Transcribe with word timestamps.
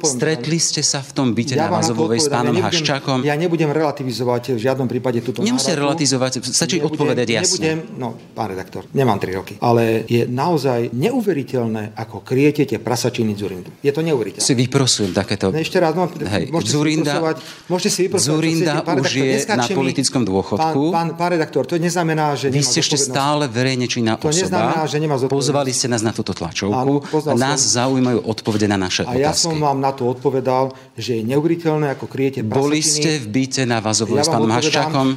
Stretli 0.00 0.56
ste 0.56 0.80
sa 0.80 1.04
v 1.04 1.12
tom 1.12 1.36
byte 1.36 1.52
ja 1.52 1.68
na 1.68 1.76
Vazovovej 1.76 2.24
s 2.24 2.32
pánom 2.32 2.56
ja 2.56 2.64
nebudem, 2.64 2.80
Haščákom? 2.80 3.18
Ja 3.28 3.36
nebudem 3.36 3.68
relativizovať 3.68 4.56
v 4.56 4.60
žiadnom 4.64 4.88
prípade 4.88 5.20
túto 5.20 5.44
Nemusíte 5.44 5.76
relativizovať, 5.76 6.40
stačí 6.48 6.80
nebudem, 6.80 6.96
odpovedať 6.96 7.26
jasne. 7.28 7.76
Nebudem, 7.76 8.00
no, 8.00 8.16
pán 8.32 8.56
redaktor, 8.56 8.88
nemám 8.96 9.20
3 9.20 9.36
roky. 9.36 9.60
Ale 9.60 10.08
je 10.08 10.24
naozaj 10.24 10.96
neuveriteľné, 10.96 11.92
ako 11.92 12.24
kriete 12.24 12.64
tie 12.64 12.80
prasačiny 12.80 13.36
Zurindu. 13.36 13.68
Je 13.84 13.92
to 13.92 14.00
neuveriteľné. 14.00 14.40
Si 14.40 14.56
vyprosujem 14.56 15.12
takéto... 15.12 15.52
No, 15.52 15.60
ešte 15.60 15.76
raz, 15.76 15.92
no, 15.92 16.08
Hej, 16.08 16.48
môžete 16.48 16.72
Zurinda, 16.72 17.12
si 17.12 17.68
môžete 17.68 17.90
si 17.92 18.00
vyprosovať. 18.08 18.32
Zurinda 18.32 18.72
pán 18.80 18.96
už 18.96 19.12
je 19.12 19.44
na 19.44 19.66
politickom 19.68 20.24
dôchodku. 20.24 20.80
Pán, 20.88 21.12
pán, 21.12 21.20
pán 21.20 21.30
redaktor, 21.36 21.68
to 21.68 21.76
neznamená, 21.76 22.32
že 22.32 22.48
Vy 22.48 22.64
ste 22.64 22.80
ešte 22.80 22.96
stále 22.96 23.44
verejne 23.44 23.84
činná 23.84 24.16
to 24.16 24.32
osoba. 24.32 24.40
Neznamená, 24.48 24.88
že 24.88 24.96
nemá 24.96 25.20
Pozvali 25.20 25.76
ste 25.76 25.92
nás 25.92 26.00
na 26.00 26.16
túto 26.16 26.32
tlačovku. 26.32 27.04
Áno, 27.04 27.36
nás 27.36 27.60
zaujímajú 27.76 28.24
odpovede 28.24 28.64
na 28.64 28.80
naše 28.80 29.04
otázky. 29.04 29.20
Ja 29.20 29.36
som 29.36 29.60
vám 29.60 29.81
na 29.82 29.90
to 29.90 30.06
odpovedal, 30.06 30.78
že 30.94 31.18
je 31.18 31.22
neuveriteľné, 31.26 31.98
ako 31.98 32.06
kriete 32.06 32.46
prasatiny. 32.46 32.62
Boli 32.62 32.80
ste 32.80 33.18
v 33.18 33.26
byte 33.26 33.62
na 33.66 33.82
Vazovej 33.82 34.22
ja 34.22 34.24
s 34.24 34.30
pánom 34.30 34.50
Haščákom? 34.54 35.08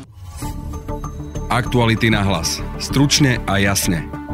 Aktuality 1.54 2.10
na 2.10 2.26
hlas. 2.26 2.58
Stručne 2.82 3.38
a 3.46 3.62
jasne. 3.62 4.25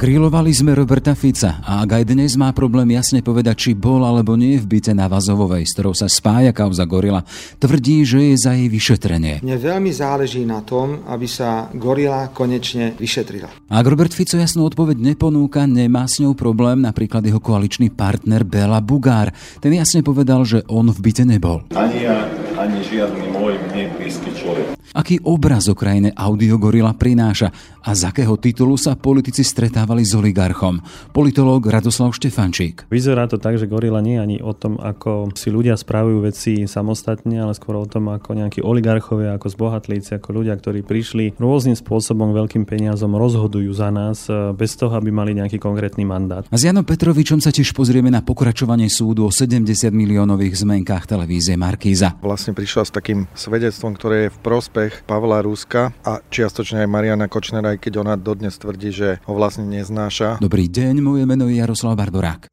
Grilovali 0.00 0.48
sme 0.48 0.72
Roberta 0.72 1.12
Fica 1.12 1.60
a 1.60 1.84
ak 1.84 2.00
aj 2.00 2.04
dnes 2.08 2.32
má 2.32 2.48
problém 2.56 2.96
jasne 2.96 3.20
povedať, 3.20 3.68
či 3.68 3.70
bol 3.76 4.00
alebo 4.00 4.32
nie 4.32 4.56
v 4.56 4.64
byte 4.64 4.96
na 4.96 5.12
Vazovovej, 5.12 5.68
s 5.68 5.76
ktorou 5.76 5.92
sa 5.92 6.08
spája 6.08 6.56
kauza 6.56 6.88
Gorila, 6.88 7.20
tvrdí, 7.60 8.00
že 8.08 8.32
je 8.32 8.36
za 8.40 8.56
jej 8.56 8.72
vyšetrenie. 8.72 9.44
Mne 9.44 9.60
veľmi 9.60 9.92
záleží 9.92 10.48
na 10.48 10.64
tom, 10.64 11.04
aby 11.04 11.28
sa 11.28 11.68
Gorila 11.76 12.32
konečne 12.32 12.96
vyšetrila. 12.96 13.52
Ak 13.68 13.84
Robert 13.84 14.16
Fico 14.16 14.40
jasnú 14.40 14.72
odpoveď 14.72 14.96
neponúka, 14.96 15.68
nemá 15.68 16.08
s 16.08 16.16
ňou 16.24 16.32
problém 16.32 16.80
napríklad 16.80 17.20
jeho 17.20 17.36
koaličný 17.36 17.92
partner 17.92 18.40
Bela 18.48 18.80
Bugár. 18.80 19.36
Ten 19.60 19.76
jasne 19.76 20.00
povedal, 20.00 20.48
že 20.48 20.64
on 20.72 20.88
v 20.88 20.96
byte 20.96 21.28
nebol. 21.28 21.68
Ani 21.76 22.08
ja, 22.08 22.24
ani 22.56 22.80
žiadny 22.88 23.36
môj 23.36 23.60
mne 23.68 23.92
blízky 24.00 24.32
človek. 24.32 24.79
Aký 24.90 25.22
obraz 25.22 25.70
o 25.70 25.78
krajine 25.78 26.10
Gorila 26.58 26.90
prináša 26.90 27.54
a 27.86 27.94
z 27.94 28.10
akého 28.10 28.34
titulu 28.34 28.74
sa 28.74 28.98
politici 28.98 29.46
stretávali 29.46 30.02
s 30.02 30.18
oligarchom? 30.18 30.82
Politológ 31.14 31.70
Radoslav 31.70 32.10
Štefančík. 32.10 32.90
Vyzerá 32.90 33.30
to 33.30 33.38
tak, 33.38 33.54
že 33.54 33.70
Gorila 33.70 34.02
nie 34.02 34.18
je 34.18 34.22
ani 34.26 34.36
o 34.42 34.50
tom, 34.50 34.82
ako 34.82 35.30
si 35.38 35.54
ľudia 35.54 35.78
spravujú 35.78 36.26
veci 36.26 36.66
samostatne, 36.66 37.38
ale 37.38 37.54
skôr 37.54 37.78
o 37.78 37.86
tom, 37.86 38.10
ako 38.10 38.34
nejakí 38.34 38.66
oligarchovia, 38.66 39.38
ako 39.38 39.46
zbohatlíci, 39.54 40.18
ako 40.18 40.42
ľudia, 40.42 40.58
ktorí 40.58 40.82
prišli 40.82 41.38
rôznym 41.38 41.78
spôsobom 41.78 42.34
veľkým 42.34 42.66
peniazom, 42.66 43.14
rozhodujú 43.14 43.70
za 43.70 43.94
nás 43.94 44.26
e, 44.26 44.50
bez 44.58 44.74
toho, 44.74 44.98
aby 44.98 45.14
mali 45.14 45.38
nejaký 45.38 45.62
konkrétny 45.62 46.02
mandát. 46.02 46.42
A 46.50 46.56
s 46.58 46.66
Janom 46.66 46.82
Petrovičom 46.82 47.38
sa 47.38 47.54
tiež 47.54 47.78
pozrieme 47.78 48.10
na 48.10 48.26
pokračovanie 48.26 48.90
súdu 48.90 49.22
o 49.22 49.30
70 49.30 49.70
miliónových 49.94 50.66
zmenkách 50.66 51.06
televízie 51.06 51.54
Markíza. 51.54 52.18
Vlastne 52.18 52.58
prišla 52.58 52.82
s 52.82 52.90
takým 52.90 53.30
svedectvom, 53.38 53.94
ktoré 53.94 54.26
je 54.26 54.34
v 54.34 54.38
prospech 54.42 54.79
prospech 54.80 55.04
Pavla 55.04 55.44
Ruska 55.44 55.92
a 56.08 56.24
čiastočne 56.32 56.80
aj 56.80 56.88
Mariana 56.88 57.28
Kočnera, 57.28 57.76
aj 57.76 57.84
keď 57.84 58.00
ona 58.00 58.14
dodnes 58.16 58.56
tvrdí, 58.56 58.88
že 58.88 59.20
ho 59.28 59.36
vlastne 59.36 59.68
neznáša. 59.68 60.40
Dobrý 60.40 60.72
deň, 60.72 61.04
moje 61.04 61.28
meno 61.28 61.52
je 61.52 61.60
Jaroslav 61.60 62.00
Barborák. 62.00 62.48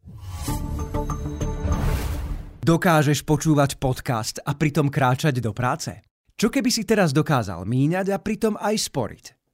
Dokážeš 2.60 3.24
počúvať 3.24 3.80
podcast 3.80 4.44
a 4.44 4.52
pritom 4.60 4.92
kráčať 4.92 5.40
do 5.40 5.56
práce? 5.56 6.04
Čo 6.36 6.52
keby 6.52 6.68
si 6.68 6.84
teraz 6.84 7.16
dokázal 7.16 7.64
míňať 7.64 8.12
a 8.12 8.20
pritom 8.20 8.60
aj 8.60 8.76
sporiť? 8.76 9.26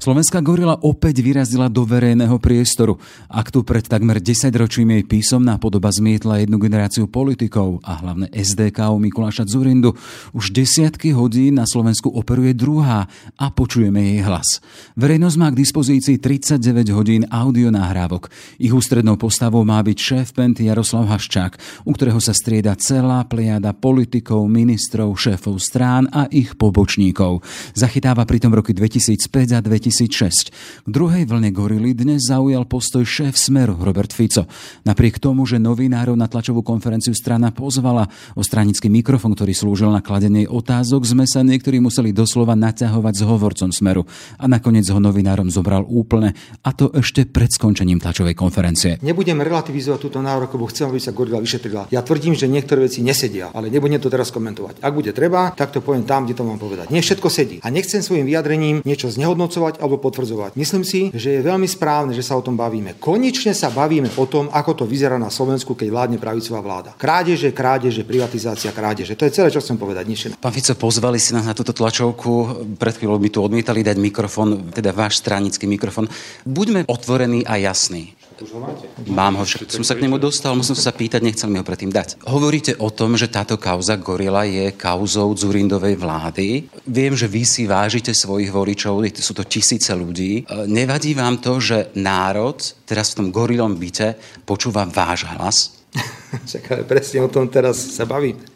Slovenská 0.00 0.40
gorila 0.40 0.80
opäť 0.80 1.20
vyrazila 1.20 1.68
do 1.68 1.84
verejného 1.84 2.40
priestoru. 2.40 2.96
Ak 3.28 3.52
tu 3.52 3.60
pred 3.60 3.84
takmer 3.84 4.16
10 4.16 4.48
ročím 4.56 4.96
jej 4.96 5.04
písomná 5.04 5.60
podoba 5.60 5.92
zmietla 5.92 6.40
jednu 6.40 6.56
generáciu 6.56 7.04
politikov 7.04 7.84
a 7.84 8.00
hlavne 8.00 8.32
SDK 8.32 8.96
Mikuláša 8.96 9.44
Zurindu, 9.44 9.92
už 10.32 10.56
desiatky 10.56 11.12
hodín 11.12 11.60
na 11.60 11.68
Slovensku 11.68 12.08
operuje 12.08 12.56
druhá 12.56 13.12
a 13.36 13.46
počujeme 13.52 14.00
jej 14.00 14.24
hlas. 14.24 14.64
Verejnosť 14.96 15.36
má 15.36 15.52
k 15.52 15.60
dispozícii 15.68 16.16
39 16.16 16.96
hodín 16.96 17.28
audio 17.28 17.68
nahrávok. 17.68 18.32
Ich 18.56 18.72
ústrednou 18.72 19.20
postavou 19.20 19.68
má 19.68 19.84
byť 19.84 19.98
šéf 20.00 20.32
Penty 20.32 20.72
Jaroslav 20.72 21.12
Haščák, 21.12 21.84
u 21.84 21.92
ktorého 21.92 22.24
sa 22.24 22.32
strieda 22.32 22.72
celá 22.80 23.20
plejada 23.28 23.76
politikov, 23.76 24.48
ministrov, 24.48 25.12
šéfov 25.12 25.60
strán 25.60 26.08
a 26.08 26.24
ich 26.32 26.56
pobočníkov. 26.56 27.44
Zachytáva 27.76 28.24
pritom 28.24 28.56
roky 28.56 28.72
2005 28.72 29.52
a 29.52 29.60
2000 29.60 29.89
2006. 29.90 30.86
K 30.86 30.88
druhej 30.88 31.26
vlne 31.26 31.50
gorily 31.50 31.92
dnes 31.92 32.30
zaujal 32.30 32.64
postoj 32.64 33.02
šéf 33.02 33.34
Smeru 33.34 33.74
Robert 33.74 34.14
Fico. 34.14 34.46
Napriek 34.86 35.18
tomu, 35.18 35.44
že 35.44 35.58
novinárov 35.58 36.14
na 36.14 36.30
tlačovú 36.30 36.62
konferenciu 36.62 37.12
strana 37.12 37.50
pozvala 37.50 38.06
o 38.38 38.42
stranický 38.46 38.86
mikrofon, 38.86 39.34
ktorý 39.34 39.52
slúžil 39.52 39.90
na 39.90 39.98
kladenie 39.98 40.46
otázok, 40.46 41.02
sme 41.02 41.26
sa 41.26 41.42
niektorí 41.42 41.82
museli 41.82 42.14
doslova 42.14 42.54
naťahovať 42.54 43.14
s 43.18 43.22
hovorcom 43.26 43.70
Smeru 43.74 44.06
a 44.38 44.46
nakoniec 44.46 44.86
ho 44.86 45.02
novinárom 45.02 45.50
zobral 45.50 45.82
úplne 45.90 46.38
a 46.62 46.70
to 46.70 46.94
ešte 46.94 47.26
pred 47.26 47.50
skončením 47.50 47.98
tlačovej 47.98 48.38
konferencie. 48.38 49.02
Nebudem 49.02 49.42
relativizovať 49.42 49.98
túto 49.98 50.22
nárok, 50.22 50.54
lebo 50.54 50.70
chcem, 50.70 50.86
aby 50.86 51.02
sa 51.02 51.10
gorila 51.10 51.42
vyšetrila. 51.42 51.90
Ja 51.90 52.06
tvrdím, 52.06 52.38
že 52.38 52.46
niektoré 52.46 52.86
veci 52.86 53.02
nesedia, 53.02 53.50
ale 53.50 53.74
nebudem 53.74 53.98
to 53.98 54.06
teraz 54.06 54.30
komentovať. 54.30 54.78
Ak 54.86 54.94
bude 54.94 55.10
treba, 55.10 55.50
tak 55.50 55.74
to 55.74 55.82
poviem 55.82 56.06
tam, 56.06 56.30
kde 56.30 56.38
to 56.38 56.46
mám 56.46 56.62
povedať. 56.62 56.94
Nie 56.94 57.02
všetko 57.02 57.26
sedí. 57.26 57.56
A 57.66 57.74
nechcem 57.74 58.04
svojim 58.04 58.28
vyjadrením 58.28 58.86
niečo 58.86 59.10
znehodnocovať 59.10 59.79
alebo 59.80 59.96
potvrdzovať. 59.98 60.54
Myslím 60.54 60.84
si, 60.84 61.08
že 61.10 61.40
je 61.40 61.46
veľmi 61.46 61.64
správne, 61.64 62.12
že 62.12 62.20
sa 62.20 62.36
o 62.36 62.44
tom 62.44 62.54
bavíme. 62.54 63.00
Konečne 63.00 63.56
sa 63.56 63.72
bavíme 63.72 64.12
o 64.20 64.28
tom, 64.28 64.52
ako 64.52 64.84
to 64.84 64.84
vyzerá 64.84 65.16
na 65.16 65.32
Slovensku, 65.32 65.72
keď 65.72 65.88
vládne 65.88 66.18
pravicová 66.20 66.60
vláda. 66.60 66.90
Krádeže, 67.00 67.50
krádeže, 67.50 68.04
privatizácia, 68.04 68.70
krádeže. 68.70 69.16
To 69.16 69.24
je 69.24 69.32
celé, 69.32 69.48
čo 69.48 69.64
chcem 69.64 69.80
povedať. 69.80 70.04
Nič. 70.04 70.20
Pán 70.36 70.52
Fico, 70.52 70.76
pozvali 70.76 71.16
si 71.16 71.32
nás 71.32 71.48
na 71.48 71.56
túto 71.56 71.72
tlačovku. 71.72 72.30
Pred 72.76 72.94
chvíľou 73.00 73.16
by 73.16 73.28
tu 73.32 73.38
odmietali 73.40 73.80
dať 73.80 73.96
mikrofón, 73.96 74.68
teda 74.70 74.92
váš 74.92 75.24
stranický 75.24 75.64
mikrofón. 75.64 76.06
Buďme 76.44 76.84
otvorení 76.84 77.48
a 77.48 77.56
jasní. 77.56 78.19
Už 78.40 78.56
ho 78.56 78.60
máte? 78.64 78.88
Mám 79.04 79.36
ho, 79.36 79.44
však 79.44 79.68
som 79.68 79.84
sa 79.84 79.92
k 79.92 80.00
nemu 80.08 80.16
dostal, 80.16 80.56
musím 80.56 80.72
sa 80.72 80.96
pýtať, 80.96 81.20
nechcel 81.20 81.52
mi 81.52 81.60
ho 81.60 81.64
predtým 81.64 81.92
dať. 81.92 82.24
Hovoríte 82.24 82.72
o 82.80 82.88
tom, 82.88 83.12
že 83.12 83.28
táto 83.28 83.60
kauza 83.60 84.00
Gorila 84.00 84.48
je 84.48 84.72
kauzou 84.72 85.28
Zurindovej 85.36 86.00
vlády. 86.00 86.64
Viem, 86.88 87.12
že 87.12 87.28
vy 87.28 87.44
si 87.44 87.68
vážite 87.68 88.16
svojich 88.16 88.48
voličov, 88.48 89.04
sú 89.20 89.36
to 89.36 89.44
tisíce 89.44 89.92
ľudí. 89.92 90.48
E, 90.48 90.64
nevadí 90.64 91.12
vám 91.12 91.36
to, 91.36 91.60
že 91.60 91.92
národ 92.00 92.56
teraz 92.88 93.12
v 93.12 93.16
tom 93.20 93.26
gorilom 93.28 93.76
byte 93.76 94.16
počúva 94.48 94.88
váš 94.88 95.28
hlas? 95.28 95.56
Čak, 96.50 96.88
presne 96.88 97.20
o 97.20 97.28
tom 97.28 97.44
teraz 97.52 97.76
sa 97.76 98.08
bavíme. 98.08 98.49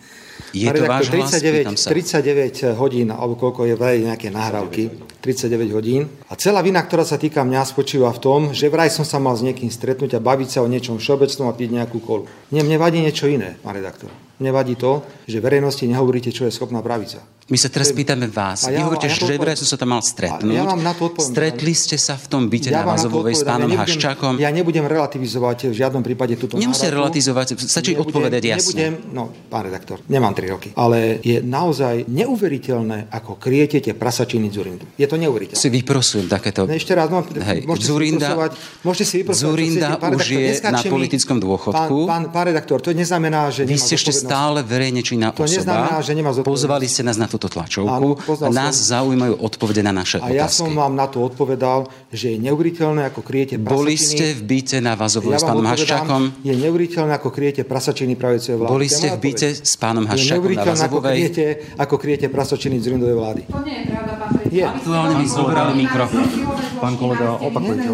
Je 0.54 0.70
to 0.70 0.86
váš 0.86 1.10
39, 1.10 1.74
hlas? 1.74 1.84
39 1.86 2.78
hodín, 2.78 3.10
alebo 3.10 3.34
koľko 3.34 3.66
je 3.66 3.74
vraj 3.74 3.98
nejaké 3.98 4.30
nahrávky, 4.30 4.90
39 5.18 5.74
hodín. 5.74 6.06
A 6.30 6.38
celá 6.38 6.62
vina, 6.62 6.78
ktorá 6.78 7.02
sa 7.02 7.18
týka 7.18 7.42
mňa, 7.42 7.66
spočíva 7.66 8.10
v 8.14 8.20
tom, 8.22 8.40
že 8.54 8.70
vraj 8.70 8.90
som 8.90 9.02
sa 9.02 9.18
mal 9.18 9.34
s 9.34 9.42
niekým 9.42 9.70
stretnúť 9.70 10.18
a 10.18 10.24
baviť 10.24 10.58
sa 10.58 10.60
o 10.62 10.70
niečom 10.70 11.02
všeobecnom 11.02 11.50
a 11.50 11.56
piť 11.58 11.70
nejakú 11.74 11.98
kolu. 11.98 12.30
Mne, 12.54 12.62
mne 12.70 12.76
vadí 12.78 13.02
niečo 13.02 13.26
iné, 13.26 13.58
pán 13.62 13.74
redaktor. 13.74 14.10
Mne 14.38 14.50
vadí 14.54 14.74
to, 14.78 15.02
že 15.26 15.42
verejnosti 15.42 15.86
nehovoríte, 15.86 16.30
čo 16.30 16.46
je 16.46 16.54
schopná 16.54 16.82
pravica. 16.82 17.22
My 17.44 17.60
sa 17.60 17.68
teraz 17.68 17.92
pýtame 17.92 18.24
vás. 18.24 18.64
Ja, 18.64 18.72
Vy 18.72 18.88
hovoríte, 18.88 19.04
ja 19.04 19.20
že 19.20 19.36
vraj 19.36 19.52
som 19.60 19.68
sa 19.68 19.76
tam 19.76 19.92
mal 19.92 20.00
stretnúť. 20.00 20.56
Ja 20.56 20.64
vám 20.64 20.80
na 20.80 20.96
to. 20.96 21.12
Stretli 21.20 21.76
ste 21.76 22.00
sa 22.00 22.16
v 22.16 22.24
tom 22.32 22.48
byte 22.48 22.72
ja 22.72 22.80
na 22.80 22.88
Vazovovej 22.88 23.36
s 23.36 23.44
pánom 23.44 23.68
ja 23.68 23.76
nebudem, 23.76 23.84
Haščákom? 23.84 24.32
Ja 24.40 24.48
nebudem 24.48 24.84
relativizovať 24.88 25.68
v 25.68 25.74
žiadnom 25.76 26.00
prípade 26.00 26.40
túto 26.40 26.56
Nemusíte 26.56 26.88
relativizovať, 26.88 27.60
stačí 27.60 27.92
nebudem, 27.92 28.08
odpovedať 28.08 28.42
jasne. 28.48 28.64
Nebudem, 28.64 28.92
no, 29.12 29.28
pán 29.52 29.68
redaktor, 29.68 30.00
nemám 30.08 30.32
3 30.32 30.54
roky. 30.56 30.68
Ale 30.72 31.20
je 31.20 31.44
naozaj 31.44 32.08
neuveriteľné, 32.08 33.12
ako 33.12 33.36
kriete 33.36 33.76
tie 33.76 33.92
prasačiny 33.92 34.48
Zurindu. 34.48 34.88
Je 34.96 35.04
to 35.04 35.20
neuveriteľné. 35.20 35.60
Si 35.60 35.68
vyprosujem 35.68 36.24
takéto... 36.32 36.64
No, 36.64 36.72
ešte 36.72 36.96
raz, 36.96 37.12
no, 37.12 37.28
Hej, 37.28 37.68
môžete 37.68 37.92
Zurinda, 37.92 38.28
si 38.32 38.88
môžete 38.88 39.04
si 39.04 39.14
vyprosovať. 39.20 39.44
Zurinda 39.44 39.88
už 40.00 40.24
je 40.32 40.48
na 40.64 40.80
politickom 40.80 41.36
dôchodku. 41.44 42.08
Pán, 42.08 42.32
pán, 42.32 42.32
pán 42.32 42.44
redaktor, 42.48 42.80
to 42.80 42.96
neznamená, 42.96 43.52
že... 43.52 43.68
Vy 43.68 43.76
ste 43.76 44.00
ešte 44.00 44.16
stále 44.16 44.64
verejne 44.64 45.04
činná 45.04 45.28
to 45.28 45.44
osoba. 45.44 45.60
Neznamená, 45.60 45.96
že 46.00 46.12
nemá 46.16 46.30
Pozvali 46.40 46.88
ste 46.88 47.04
nás 47.04 47.20
na 47.20 47.28
túto 47.34 47.50
tlačovku 47.50 47.90
Áno, 47.90 48.14
a 48.14 48.48
nás 48.54 48.78
som... 48.78 49.10
zaujímajú 49.10 49.34
odpovede 49.42 49.82
na 49.82 49.90
naše 49.90 50.22
a 50.22 50.30
otázky. 50.30 50.38
A 50.38 50.40
ja 50.40 50.48
som 50.48 50.70
vám 50.70 50.94
na 50.94 51.10
to 51.10 51.18
odpovedal, 51.18 51.90
že 52.14 52.34
je 52.34 52.38
neuveriteľné, 52.38 53.10
ako 53.10 53.20
kriete 53.26 53.58
prasačiny. 53.58 53.74
Boli 53.74 53.96
ste 53.98 54.38
v 54.38 54.42
byte 54.46 54.78
na 54.78 54.94
Vazovej 54.94 55.34
ja 55.34 55.40
s 55.42 55.44
pánom 55.44 55.66
Haščákom? 55.66 56.22
Je 56.46 56.54
neuveriteľné, 56.54 57.12
ako 57.18 57.28
kriete 57.34 57.62
prasačiny 57.66 58.14
pravicovej 58.14 58.56
vlády. 58.62 58.70
Boli 58.70 58.88
ste 58.88 59.06
v 59.10 59.18
byte 59.18 59.48
s 59.50 59.74
pánom 59.74 60.06
Haščákom 60.06 60.50
na 60.54 60.62
Vazovej? 60.62 60.86
Ako 60.86 60.98
kriete, 61.02 61.44
ako 61.74 61.94
kriete 61.98 62.26
prasačiny 62.30 62.78
z 62.78 62.86
Rindovej 62.94 63.16
vlády. 63.18 63.42
To 63.50 63.60
nie 63.66 63.82
je 63.82 63.84
pravda, 63.90 64.14
pán 64.14 64.32
je. 64.54 64.62
Aktuálne 64.62 65.14
mi 65.18 65.26
zobrali 65.26 65.72
mikrofón. 65.74 66.63
Pán 66.84 67.00
kolega, 67.00 67.40
opakujte. 67.40 67.88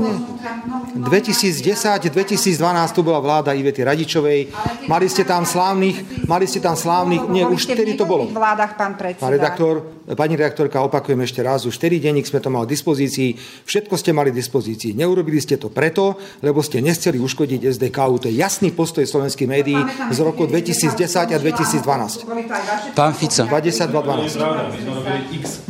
2010, 0.98 2.10
2012 2.10 2.90
tu 2.90 3.06
bola 3.06 3.22
vláda 3.22 3.54
Ivety 3.54 3.86
Radičovej. 3.86 4.50
Mali 4.90 5.06
ste 5.06 5.22
tam 5.22 5.46
slávnych, 5.46 6.26
mali 6.26 6.50
ste 6.50 6.58
tam 6.58 6.74
slávnych, 6.74 7.22
nie, 7.30 7.46
už 7.46 7.70
vtedy 7.70 7.94
to 7.94 8.02
bolo. 8.02 8.26
vládach, 8.26 8.74
pán 8.74 8.98
predseda. 8.98 9.22
Pán 9.22 9.32
redaktor, 9.38 9.99
pani 10.14 10.36
redaktorka, 10.38 10.82
opakujem 10.82 11.20
ešte 11.26 11.42
raz, 11.42 11.66
už 11.66 11.74
4 11.76 12.00
denník 12.00 12.26
sme 12.26 12.40
to 12.42 12.50
mali 12.50 12.66
k 12.66 12.70
dispozícii, 12.74 13.36
všetko 13.66 13.94
ste 13.98 14.12
mali 14.14 14.30
k 14.30 14.36
dispozícii. 14.38 14.94
Neurobili 14.94 15.40
ste 15.42 15.56
to 15.58 15.68
preto, 15.68 16.14
lebo 16.40 16.62
ste 16.62 16.80
nechceli 16.80 17.18
uškodiť 17.18 17.66
SDK. 17.66 17.98
To 18.20 18.28
je 18.30 18.36
jasný 18.38 18.70
postoj 18.72 19.04
slovenských 19.04 19.48
médií 19.48 19.80
z 20.10 20.18
roku 20.22 20.46
2010 20.46 21.34
a 21.34 21.38
2012. 21.38 22.94
Pán 22.94 23.14
Fico. 23.14 23.44
22-12. 23.46 24.38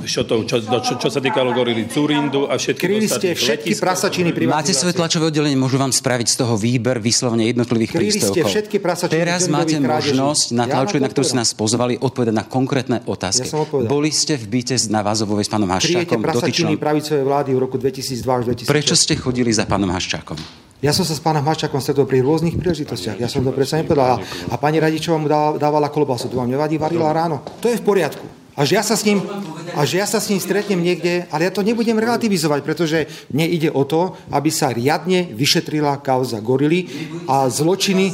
Čo, 0.05 0.25
to, 0.27 0.45
čo, 0.45 0.61
čo, 0.61 0.95
čo 0.99 1.09
sa 1.09 1.21
týkalo 1.23 1.55
gorily 1.57 1.87
Curindu 1.87 2.51
a 2.51 2.59
všetky 2.59 2.83
Kryli 2.83 3.09
ste 3.09 3.35
všetky 3.37 3.79
prasačiny 3.79 4.35
Máte 4.49 4.75
svoje 4.75 4.97
tlačové 4.97 5.27
oddelenie, 5.31 5.57
môžu 5.57 5.79
vám 5.79 5.95
spraviť 5.95 6.27
z 6.27 6.37
toho 6.41 6.57
výber 6.59 6.99
vyslovene 6.99 7.47
jednotlivých 7.51 7.91
Kryli 7.95 8.11
príspevkov. 8.11 8.35
ste 8.35 8.43
všetky 8.45 8.77
prasačiny 8.83 9.19
Teraz 9.21 9.47
máte 9.47 9.79
možnosť 9.79 10.53
na 10.53 10.67
tlaču, 10.67 10.99
ja 10.99 11.03
na 11.07 11.09
ktorú 11.09 11.25
ste 11.25 11.39
nás 11.39 11.55
pozvali, 11.55 11.95
odpovedať 11.99 12.35
na 12.35 12.45
konkrétne 12.47 13.03
otázky. 13.07 13.49
Ja 13.51 13.87
Boli 13.87 14.11
ste 14.11 14.30
v 14.37 14.47
byte 14.61 14.77
na 14.91 15.00
Vázovovej 15.00 15.47
s 15.47 15.50
pánom 15.50 15.71
Haščákom? 15.71 16.21
Prasačiny 16.21 16.75
pravicovej 16.77 17.25
vlády 17.25 17.50
v 17.55 17.59
roku 17.59 17.77
2002 17.79 18.21
až 18.27 18.44
2006. 18.67 18.71
Prečo 18.71 18.94
ste 18.99 19.15
chodili 19.15 19.50
za 19.55 19.65
pánom 19.65 19.91
Haščákom? 19.91 20.37
Ja 20.81 20.97
som 20.97 21.05
sa 21.05 21.12
s 21.12 21.21
pánom 21.21 21.44
Haščákom 21.44 21.77
stretol 21.77 22.09
pri 22.09 22.25
rôznych 22.25 22.56
príležitostiach. 22.56 23.21
Ja 23.21 23.29
som 23.29 23.44
to 23.44 23.53
predsa 23.53 23.77
nepovedal. 23.77 24.25
A 24.49 24.55
pani 24.56 24.81
Radičová 24.81 25.21
mu 25.21 25.29
dávala 25.61 25.93
kolbasu. 25.93 26.32
To 26.32 26.41
vám 26.41 26.49
nevadí, 26.49 26.81
varila 26.81 27.12
ráno. 27.12 27.44
To 27.61 27.69
je 27.69 27.77
v 27.77 27.85
poriadku. 27.85 28.40
A 28.61 28.69
že 28.69 28.77
ja 28.77 28.85
sa 28.85 28.93
s 28.93 29.09
ním, 29.09 29.25
a 29.73 29.89
že 29.89 30.05
ja 30.05 30.05
sa 30.05 30.21
s 30.21 30.29
ním 30.29 30.37
stretnem 30.37 30.85
niekde, 30.85 31.25
ale 31.33 31.49
ja 31.49 31.53
to 31.57 31.65
nebudem 31.65 31.97
relativizovať, 31.97 32.61
pretože 32.61 32.99
mne 33.33 33.49
ide 33.49 33.73
o 33.73 33.89
to, 33.89 34.12
aby 34.29 34.53
sa 34.53 34.69
riadne 34.69 35.33
vyšetrila 35.33 36.05
kauza 36.05 36.45
gorily 36.45 36.85
a 37.25 37.49
zločiny. 37.49 38.12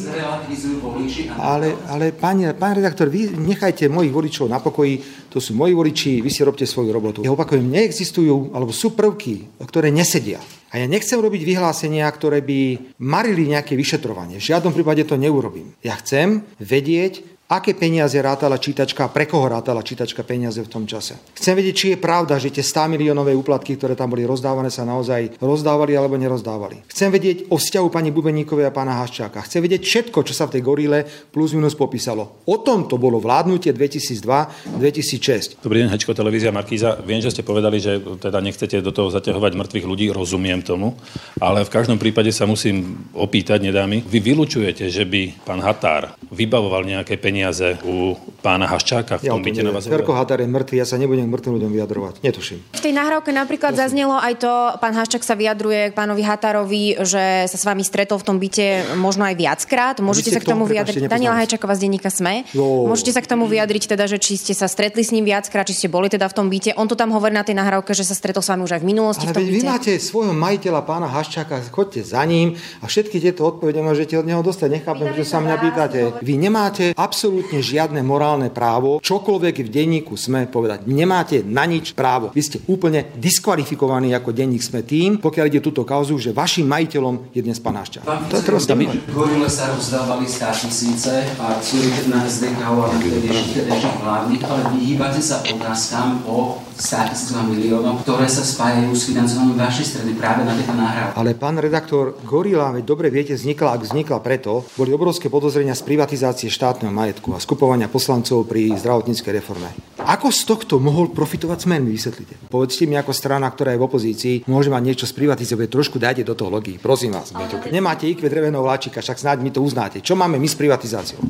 Ale, 1.34 1.74
ale 1.90 2.14
pán, 2.14 2.46
pán 2.54 2.78
redaktor, 2.78 3.10
vy 3.10 3.34
nechajte 3.34 3.90
mojich 3.90 4.14
voličov 4.14 4.46
na 4.46 4.62
pokoji, 4.62 5.26
to 5.26 5.42
sú 5.42 5.58
moji 5.58 5.74
voliči, 5.74 6.22
vy 6.22 6.30
si 6.30 6.46
robte 6.46 6.62
svoju 6.62 6.94
robotu. 6.94 7.18
Ja 7.26 7.34
opakujem, 7.34 7.66
neexistujú, 7.66 8.54
alebo 8.54 8.70
sú 8.70 8.94
prvky, 8.94 9.58
ktoré 9.66 9.90
nesedia. 9.90 10.38
A 10.70 10.78
ja 10.78 10.86
nechcem 10.86 11.18
robiť 11.18 11.42
vyhlásenia, 11.42 12.06
ktoré 12.06 12.38
by 12.38 12.94
marili 13.02 13.50
nejaké 13.50 13.74
vyšetrovanie. 13.74 14.38
V 14.38 14.54
žiadnom 14.54 14.70
prípade 14.70 15.02
to 15.02 15.18
neurobím. 15.18 15.74
Ja 15.82 15.98
chcem 15.98 16.46
vedieť, 16.62 17.35
aké 17.46 17.78
peniaze 17.78 18.18
rátala 18.18 18.58
čítačka 18.58 19.06
a 19.06 19.12
pre 19.12 19.30
koho 19.30 19.46
rátala 19.46 19.78
čítačka 19.78 20.26
peniaze 20.26 20.58
v 20.58 20.66
tom 20.66 20.82
čase. 20.82 21.14
Chcem 21.38 21.54
vedieť, 21.54 21.74
či 21.78 21.86
je 21.94 21.98
pravda, 22.02 22.42
že 22.42 22.50
tie 22.50 22.66
100 22.66 22.90
miliónové 22.98 23.38
úplatky, 23.38 23.78
ktoré 23.78 23.94
tam 23.94 24.10
boli 24.10 24.26
rozdávané, 24.26 24.66
sa 24.66 24.82
naozaj 24.82 25.38
rozdávali 25.38 25.94
alebo 25.94 26.18
nerozdávali. 26.18 26.82
Chcem 26.90 27.14
vedieť 27.14 27.46
o 27.46 27.56
vzťahu 27.56 27.86
pani 27.86 28.10
Bubeníkovej 28.10 28.66
a 28.66 28.74
pána 28.74 28.98
Haščáka. 28.98 29.46
Chcem 29.46 29.62
vedieť 29.62 29.86
všetko, 29.86 30.26
čo 30.26 30.34
sa 30.34 30.50
v 30.50 30.58
tej 30.58 30.62
gorile 30.66 31.06
plus 31.06 31.54
minus 31.54 31.78
popísalo. 31.78 32.42
O 32.50 32.58
tom 32.58 32.90
to 32.90 32.98
bolo 32.98 33.22
vládnutie 33.22 33.70
2002-2006. 33.70 35.62
Dobrý 35.62 35.86
deň, 35.86 35.94
Hečko, 35.94 36.18
televízia 36.18 36.50
Markíza. 36.50 36.98
Viem, 37.06 37.22
že 37.22 37.30
ste 37.30 37.46
povedali, 37.46 37.78
že 37.78 38.02
teda 38.18 38.42
nechcete 38.42 38.82
do 38.82 38.90
toho 38.90 39.14
zaťahovať 39.14 39.54
mŕtvych 39.54 39.86
ľudí, 39.86 40.10
rozumiem 40.10 40.66
tomu, 40.66 40.98
ale 41.38 41.62
v 41.62 41.70
každom 41.70 42.02
prípade 42.02 42.34
sa 42.34 42.42
musím 42.42 43.06
opýtať, 43.14 43.62
nedámy. 43.62 44.02
Vy 44.02 44.18
vylučujete, 44.34 44.90
že 44.90 45.06
by 45.06 45.46
pán 45.46 45.62
Határ 45.62 46.18
vybavoval 46.34 46.82
nejaké 46.82 47.14
peniaze 47.14 47.35
peniaze 47.36 47.76
u 47.84 48.16
pána 48.40 48.64
Haščáka 48.64 49.20
v 49.20 49.28
tom 49.28 49.44
byte 49.44 49.60
na 49.60 49.68
vás. 49.68 49.84
Ferko 49.84 50.16
Hatar 50.16 50.40
je 50.40 50.48
mŕtvy, 50.48 50.80
ja 50.80 50.88
sa 50.88 50.96
nebudem 50.96 51.28
k 51.28 51.32
mŕtvým 51.36 51.52
ľuďom 51.60 51.70
vyjadrovať. 51.76 52.14
Netuším. 52.24 52.58
V 52.72 52.80
tej 52.80 52.96
nahrávke 52.96 53.28
napríklad 53.28 53.76
Prosím. 53.76 53.84
zaznelo 53.84 54.16
aj 54.16 54.34
to, 54.40 54.52
pán 54.80 54.96
Haščák 54.96 55.20
sa 55.20 55.36
vyjadruje 55.36 55.92
k 55.92 55.94
pánovi 55.94 56.22
Hatarovi, 56.24 56.84
že 57.04 57.44
sa 57.44 57.56
s 57.60 57.64
vami 57.68 57.84
stretol 57.84 58.16
v 58.16 58.24
tom 58.24 58.40
byte 58.40 58.96
možno 58.96 59.28
aj 59.28 59.36
viackrát. 59.36 60.00
Môžete 60.00 60.32
sa 60.32 60.40
k 60.40 60.48
tomu 60.48 60.64
vyjadriť. 60.64 61.12
Daniela 61.12 61.36
Hajčaková 61.36 61.76
z 61.76 61.84
denníka 61.84 62.08
SME. 62.08 62.48
Jo. 62.56 62.88
Môžete 62.88 63.12
sa 63.12 63.20
k 63.20 63.28
tomu 63.28 63.44
vyjadriť 63.44 63.84
teda, 63.92 64.08
že 64.08 64.16
či 64.16 64.40
ste 64.40 64.56
sa 64.56 64.64
stretli 64.64 65.04
s 65.04 65.12
ním 65.12 65.28
viackrát, 65.28 65.68
či 65.68 65.76
ste 65.76 65.92
boli 65.92 66.08
teda 66.08 66.24
v 66.32 66.34
tom 66.40 66.48
byte. 66.48 66.72
On 66.80 66.88
to 66.88 66.96
tam 66.96 67.12
hovorí 67.12 67.36
na 67.36 67.44
tej 67.44 67.60
nahrávke, 67.60 67.92
že 67.92 68.08
sa 68.08 68.16
stretol 68.16 68.40
s 68.40 68.48
vami 68.48 68.64
už 68.64 68.72
aj 68.78 68.80
v 68.80 68.86
minulosti. 68.88 69.28
Ale 69.28 69.36
v 69.36 69.44
tom 69.44 69.44
vy 69.44 69.60
máte 69.66 69.92
svojho 70.00 70.32
majiteľa 70.32 70.80
pána 70.88 71.10
Haščáka, 71.12 71.60
chodte 71.68 72.00
za 72.00 72.24
ním 72.24 72.56
a 72.80 72.88
všetky 72.88 73.20
tieto 73.20 73.44
odpovede 73.44 73.84
môžete 73.84 74.16
od 74.16 74.24
neho 74.24 74.40
dostať. 74.40 74.80
Nechápem, 74.80 75.12
že 75.12 75.24
sa 75.26 75.42
mňa 75.42 75.56
pýtate. 75.60 75.98
Vy 76.22 76.34
nemáte 76.40 76.84
absolútne 76.94 77.25
žiadne 77.60 78.00
morálne 78.02 78.48
právo 78.52 78.98
čokoľvek 79.02 79.66
v 79.66 79.70
denníku 79.70 80.14
sme 80.18 80.46
povedať. 80.50 80.86
Nemáte 80.88 81.42
na 81.46 81.64
nič 81.64 81.94
právo. 81.94 82.34
Vy 82.34 82.42
ste 82.42 82.58
úplne 82.66 83.12
diskvalifikovaní 83.16 84.12
ako 84.14 84.34
denník 84.34 84.62
sme 84.62 84.82
tým, 84.82 85.18
pokiaľ 85.22 85.44
ide 85.46 85.60
túto 85.62 85.86
kauzu, 85.86 86.18
že 86.18 86.34
vašim 86.34 86.66
majiteľom 86.66 87.30
je 87.32 87.40
dnes 87.42 87.58
pán 87.62 87.78
Ašťa. 87.78 88.02
To 88.04 88.34
je 88.34 88.42
teraz 88.42 88.66
Gorile 88.66 89.48
sa 89.48 89.72
rozdávali 89.72 90.26
státisíce 90.28 91.24
a 91.40 91.56
sú 91.62 91.78
na 92.10 92.26
SDK 92.26 92.60
a 92.60 92.72
na 92.74 92.98
vtedejších 92.98 93.96
vládnych, 94.02 94.42
ale 94.44 94.60
vyhýbate 94.76 95.22
sa 95.22 95.40
otázkam 95.40 96.26
o 96.26 96.60
100 96.76 97.56
miliónov, 97.56 98.04
ktoré 98.04 98.28
sa 98.28 98.44
spájajú 98.44 98.92
s 98.92 99.08
financovaním 99.08 99.56
vašej 99.56 99.96
strany 99.96 100.12
práve 100.12 100.44
na 100.44 100.52
tieto 100.52 100.76
náhrávky. 100.76 101.16
Ale 101.16 101.32
pán 101.32 101.56
redaktor, 101.56 102.20
Gorila, 102.28 102.68
veď 102.76 102.84
dobre 102.84 103.08
viete, 103.08 103.32
vznikla, 103.32 103.80
ak 103.80 103.88
vznikla 103.88 104.20
preto, 104.20 104.68
boli 104.76 104.92
obrovské 104.92 105.32
podozrenia 105.32 105.72
z 105.72 105.82
privatizácie 105.88 106.52
štátneho 106.52 106.92
majetku 106.92 107.15
a 107.24 107.38
skupovania 107.40 107.88
poslancov 107.88 108.44
pri 108.44 108.74
zdravotníckej 108.76 109.32
reforme. 109.32 109.72
Ako 110.02 110.28
z 110.28 110.42
tohto 110.44 110.76
mohol 110.76 111.14
profitovať 111.14 111.58
smer, 111.64 111.80
mi 111.80 111.96
vysvetlite? 111.96 112.50
Povedzte 112.52 112.84
mi 112.84 112.98
ako 112.98 113.14
strana, 113.16 113.48
ktorá 113.48 113.72
je 113.72 113.80
v 113.80 113.86
opozícii, 113.88 114.36
môže 114.50 114.68
mať 114.68 114.82
niečo 114.84 115.06
sprivatizovať, 115.08 115.66
trošku 115.72 115.96
dajte 115.96 116.22
do 116.26 116.36
toho 116.36 116.52
logii, 116.52 116.76
prosím 116.76 117.16
vás. 117.16 117.32
Nemáte 117.72 118.06
ikve 118.06 118.28
dreveného 118.28 118.62
vláčika, 118.62 119.00
však 119.00 119.16
snáď 119.16 119.36
mi 119.40 119.50
to 119.50 119.64
uznáte. 119.64 120.04
Čo 120.04 120.14
máme 120.14 120.36
my 120.36 120.48
s 120.50 120.56
privatizáciou? 120.58 121.22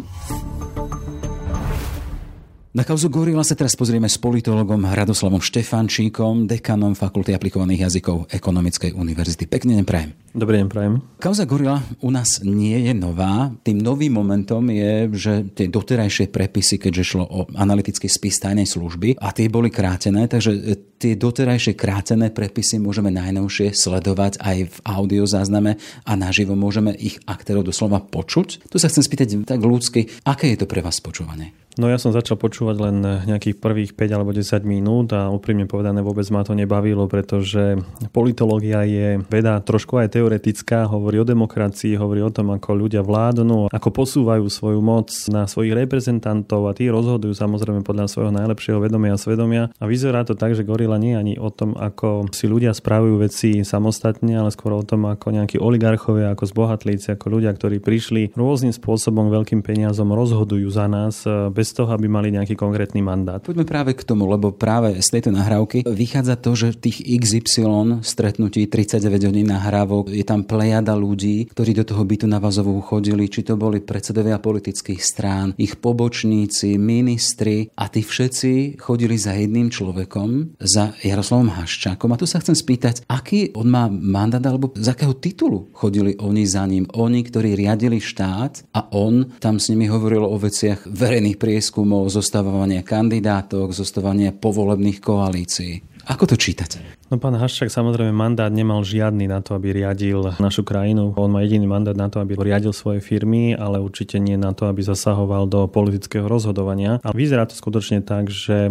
Na 2.76 2.84
kauzu 2.84 3.08
Gorila 3.08 3.40
sa 3.40 3.56
teraz 3.56 3.72
pozrieme 3.72 4.04
s 4.04 4.20
politologom 4.20 4.84
Radoslavom 4.84 5.40
Štefančíkom, 5.40 6.44
dekanom 6.44 6.92
Fakulty 6.92 7.32
aplikovaných 7.32 7.88
jazykov 7.88 8.28
Ekonomickej 8.28 8.92
univerzity. 8.92 9.48
Pekne 9.48 9.80
neprajem. 9.80 10.12
Dobrý 10.36 10.60
deň, 10.60 10.68
prajem. 10.68 10.94
Kauza 11.16 11.48
Gorila 11.48 11.80
u 12.04 12.12
nás 12.12 12.44
nie 12.44 12.76
je 12.84 12.92
nová. 12.92 13.48
Tým 13.64 13.80
novým 13.80 14.20
momentom 14.20 14.68
je, 14.68 15.08
že 15.16 15.32
tie 15.56 15.64
doterajšie 15.64 16.28
prepisy, 16.28 16.76
keďže 16.76 17.08
šlo 17.08 17.24
o 17.24 17.40
analytický 17.56 18.04
spis 18.04 18.36
tajnej 18.44 18.68
služby 18.68 19.16
a 19.16 19.32
tie 19.32 19.48
boli 19.48 19.72
krátené, 19.72 20.28
takže 20.28 20.76
tie 21.00 21.16
doterajšie 21.16 21.72
krátené 21.72 22.28
prepisy 22.28 22.76
môžeme 22.76 23.08
najnovšie 23.16 23.72
sledovať 23.72 24.36
aj 24.44 24.56
v 24.68 24.76
audiozázname 24.84 25.80
a 26.04 26.12
naživo 26.20 26.52
môžeme 26.52 26.92
ich 26.92 27.16
aktérov 27.24 27.64
doslova 27.64 28.04
počuť. 28.04 28.68
Tu 28.68 28.76
sa 28.76 28.92
chcem 28.92 29.08
spýtať 29.08 29.48
tak 29.48 29.64
ľudsky, 29.64 30.20
aké 30.28 30.52
je 30.52 30.60
to 30.60 30.68
pre 30.68 30.84
vás 30.84 31.00
počúvanie? 31.00 31.56
No 31.76 31.92
ja 31.92 32.00
som 32.00 32.08
začal 32.08 32.40
počúvať 32.40 32.76
len 32.80 32.96
nejakých 33.28 33.60
prvých 33.60 33.92
5 33.92 34.16
alebo 34.16 34.32
10 34.32 34.64
minút 34.64 35.12
a 35.12 35.28
úprimne 35.28 35.68
povedané 35.68 36.00
vôbec 36.00 36.24
ma 36.32 36.40
to 36.40 36.56
nebavilo, 36.56 37.04
pretože 37.04 37.76
politológia 38.16 38.88
je 38.88 39.20
veda 39.28 39.60
trošku 39.60 40.00
aj 40.00 40.16
teoretická, 40.26 40.88
hovorí 40.88 41.20
o 41.20 41.26
demokracii, 41.28 41.94
hovorí 42.00 42.24
o 42.24 42.32
tom, 42.32 42.50
ako 42.56 42.74
ľudia 42.74 43.04
vládnu, 43.04 43.70
ako 43.70 43.88
posúvajú 43.92 44.48
svoju 44.48 44.80
moc 44.80 45.12
na 45.28 45.46
svojich 45.46 45.76
reprezentantov 45.76 46.66
a 46.66 46.72
tí 46.72 46.88
rozhodujú 46.88 47.36
samozrejme 47.36 47.84
podľa 47.84 48.08
svojho 48.08 48.32
najlepšieho 48.32 48.80
vedomia 48.80 49.14
a 49.14 49.20
svedomia. 49.20 49.68
A 49.76 49.84
vyzerá 49.84 50.24
to 50.24 50.32
tak, 50.32 50.56
že 50.56 50.64
gorila 50.64 50.96
nie 50.96 51.12
ani 51.12 51.36
o 51.36 51.52
tom, 51.52 51.76
ako 51.76 52.32
si 52.32 52.48
ľudia 52.48 52.72
spravujú 52.72 53.20
veci 53.20 53.60
samostatne, 53.60 54.40
ale 54.40 54.48
skôr 54.48 54.72
o 54.72 54.82
tom, 54.82 55.04
ako 55.06 55.28
nejakí 55.30 55.60
oligarchovia, 55.60 56.32
ako 56.32 56.48
zbohatlíci, 56.48 57.12
ako 57.12 57.26
ľudia, 57.36 57.52
ktorí 57.52 57.84
prišli 57.84 58.32
rôznym 58.32 58.72
spôsobom 58.72 59.28
veľkým 59.28 59.60
peniazom, 59.60 60.08
rozhodujú 60.16 60.68
za 60.72 60.88
nás 60.88 61.28
bez 61.52 61.66
bez 61.66 61.74
toho, 61.74 61.90
aby 61.90 62.06
mali 62.06 62.30
nejaký 62.30 62.54
konkrétny 62.54 63.02
mandát. 63.02 63.42
Poďme 63.42 63.66
práve 63.66 63.98
k 63.98 64.06
tomu, 64.06 64.30
lebo 64.30 64.54
práve 64.54 64.94
z 65.02 65.18
tejto 65.18 65.34
nahrávky 65.34 65.82
vychádza 65.82 66.38
to, 66.38 66.54
že 66.54 66.78
tých 66.78 67.02
XY 67.02 68.06
stretnutí 68.06 68.70
39 68.70 69.26
hodín 69.26 69.50
nahrávok, 69.50 70.14
je 70.16 70.24
tam 70.24 70.48
plejada 70.48 70.96
ľudí, 70.96 71.44
ktorí 71.52 71.76
do 71.76 71.84
toho 71.84 72.02
bytu 72.08 72.24
na 72.24 72.40
Vazovú 72.40 72.80
chodili, 72.80 73.28
či 73.28 73.44
to 73.44 73.60
boli 73.60 73.84
predsedovia 73.84 74.40
politických 74.40 75.00
strán, 75.04 75.52
ich 75.60 75.76
pobočníci, 75.76 76.80
ministri 76.80 77.68
a 77.76 77.92
tí 77.92 78.00
všetci 78.00 78.80
chodili 78.80 79.20
za 79.20 79.36
jedným 79.36 79.68
človekom, 79.68 80.56
za 80.56 80.96
Jaroslavom 81.04 81.52
Haščákom. 81.52 82.16
A 82.16 82.20
tu 82.20 82.24
sa 82.24 82.40
chcem 82.40 82.56
spýtať, 82.56 83.04
aký 83.04 83.52
on 83.52 83.68
má 83.68 83.92
mandát 83.92 84.40
alebo 84.40 84.72
z 84.72 84.88
akého 84.88 85.12
titulu 85.12 85.68
chodili 85.76 86.16
oni 86.16 86.44
za 86.48 86.64
ním. 86.64 86.88
Oni, 86.96 87.20
ktorí 87.20 87.52
riadili 87.52 88.00
štát 88.00 88.72
a 88.72 88.88
on 88.96 89.36
tam 89.42 89.60
s 89.60 89.68
nimi 89.68 89.90
hovoril 89.90 90.24
o 90.24 90.36
veciach 90.40 90.88
verejných 90.88 91.36
prieskumov, 91.36 92.08
zostavovania 92.08 92.80
kandidátok, 92.80 93.74
zostavovania 93.74 94.32
povolebných 94.32 94.98
koalícií. 95.02 95.95
Ako 96.06 96.30
to 96.30 96.38
čítate? 96.38 96.78
No 97.10 97.18
pán 97.22 97.38
Haščák 97.38 97.70
samozrejme 97.70 98.10
mandát 98.10 98.50
nemal 98.50 98.82
žiadny 98.82 99.30
na 99.30 99.38
to, 99.38 99.54
aby 99.54 99.74
riadil 99.74 100.34
našu 100.42 100.66
krajinu. 100.66 101.14
On 101.18 101.30
má 101.30 101.42
jediný 101.42 101.66
mandát 101.66 101.94
na 101.94 102.10
to, 102.10 102.18
aby 102.18 102.34
riadil 102.34 102.74
svoje 102.74 102.98
firmy, 102.98 103.54
ale 103.54 103.78
určite 103.78 104.18
nie 104.22 104.34
na 104.34 104.50
to, 104.54 104.66
aby 104.66 104.82
zasahoval 104.82 105.50
do 105.50 105.66
politického 105.70 106.26
rozhodovania. 106.26 106.98
A 107.06 107.14
vyzerá 107.14 107.46
to 107.46 107.54
skutočne 107.54 108.02
tak, 108.02 108.30
že 108.30 108.70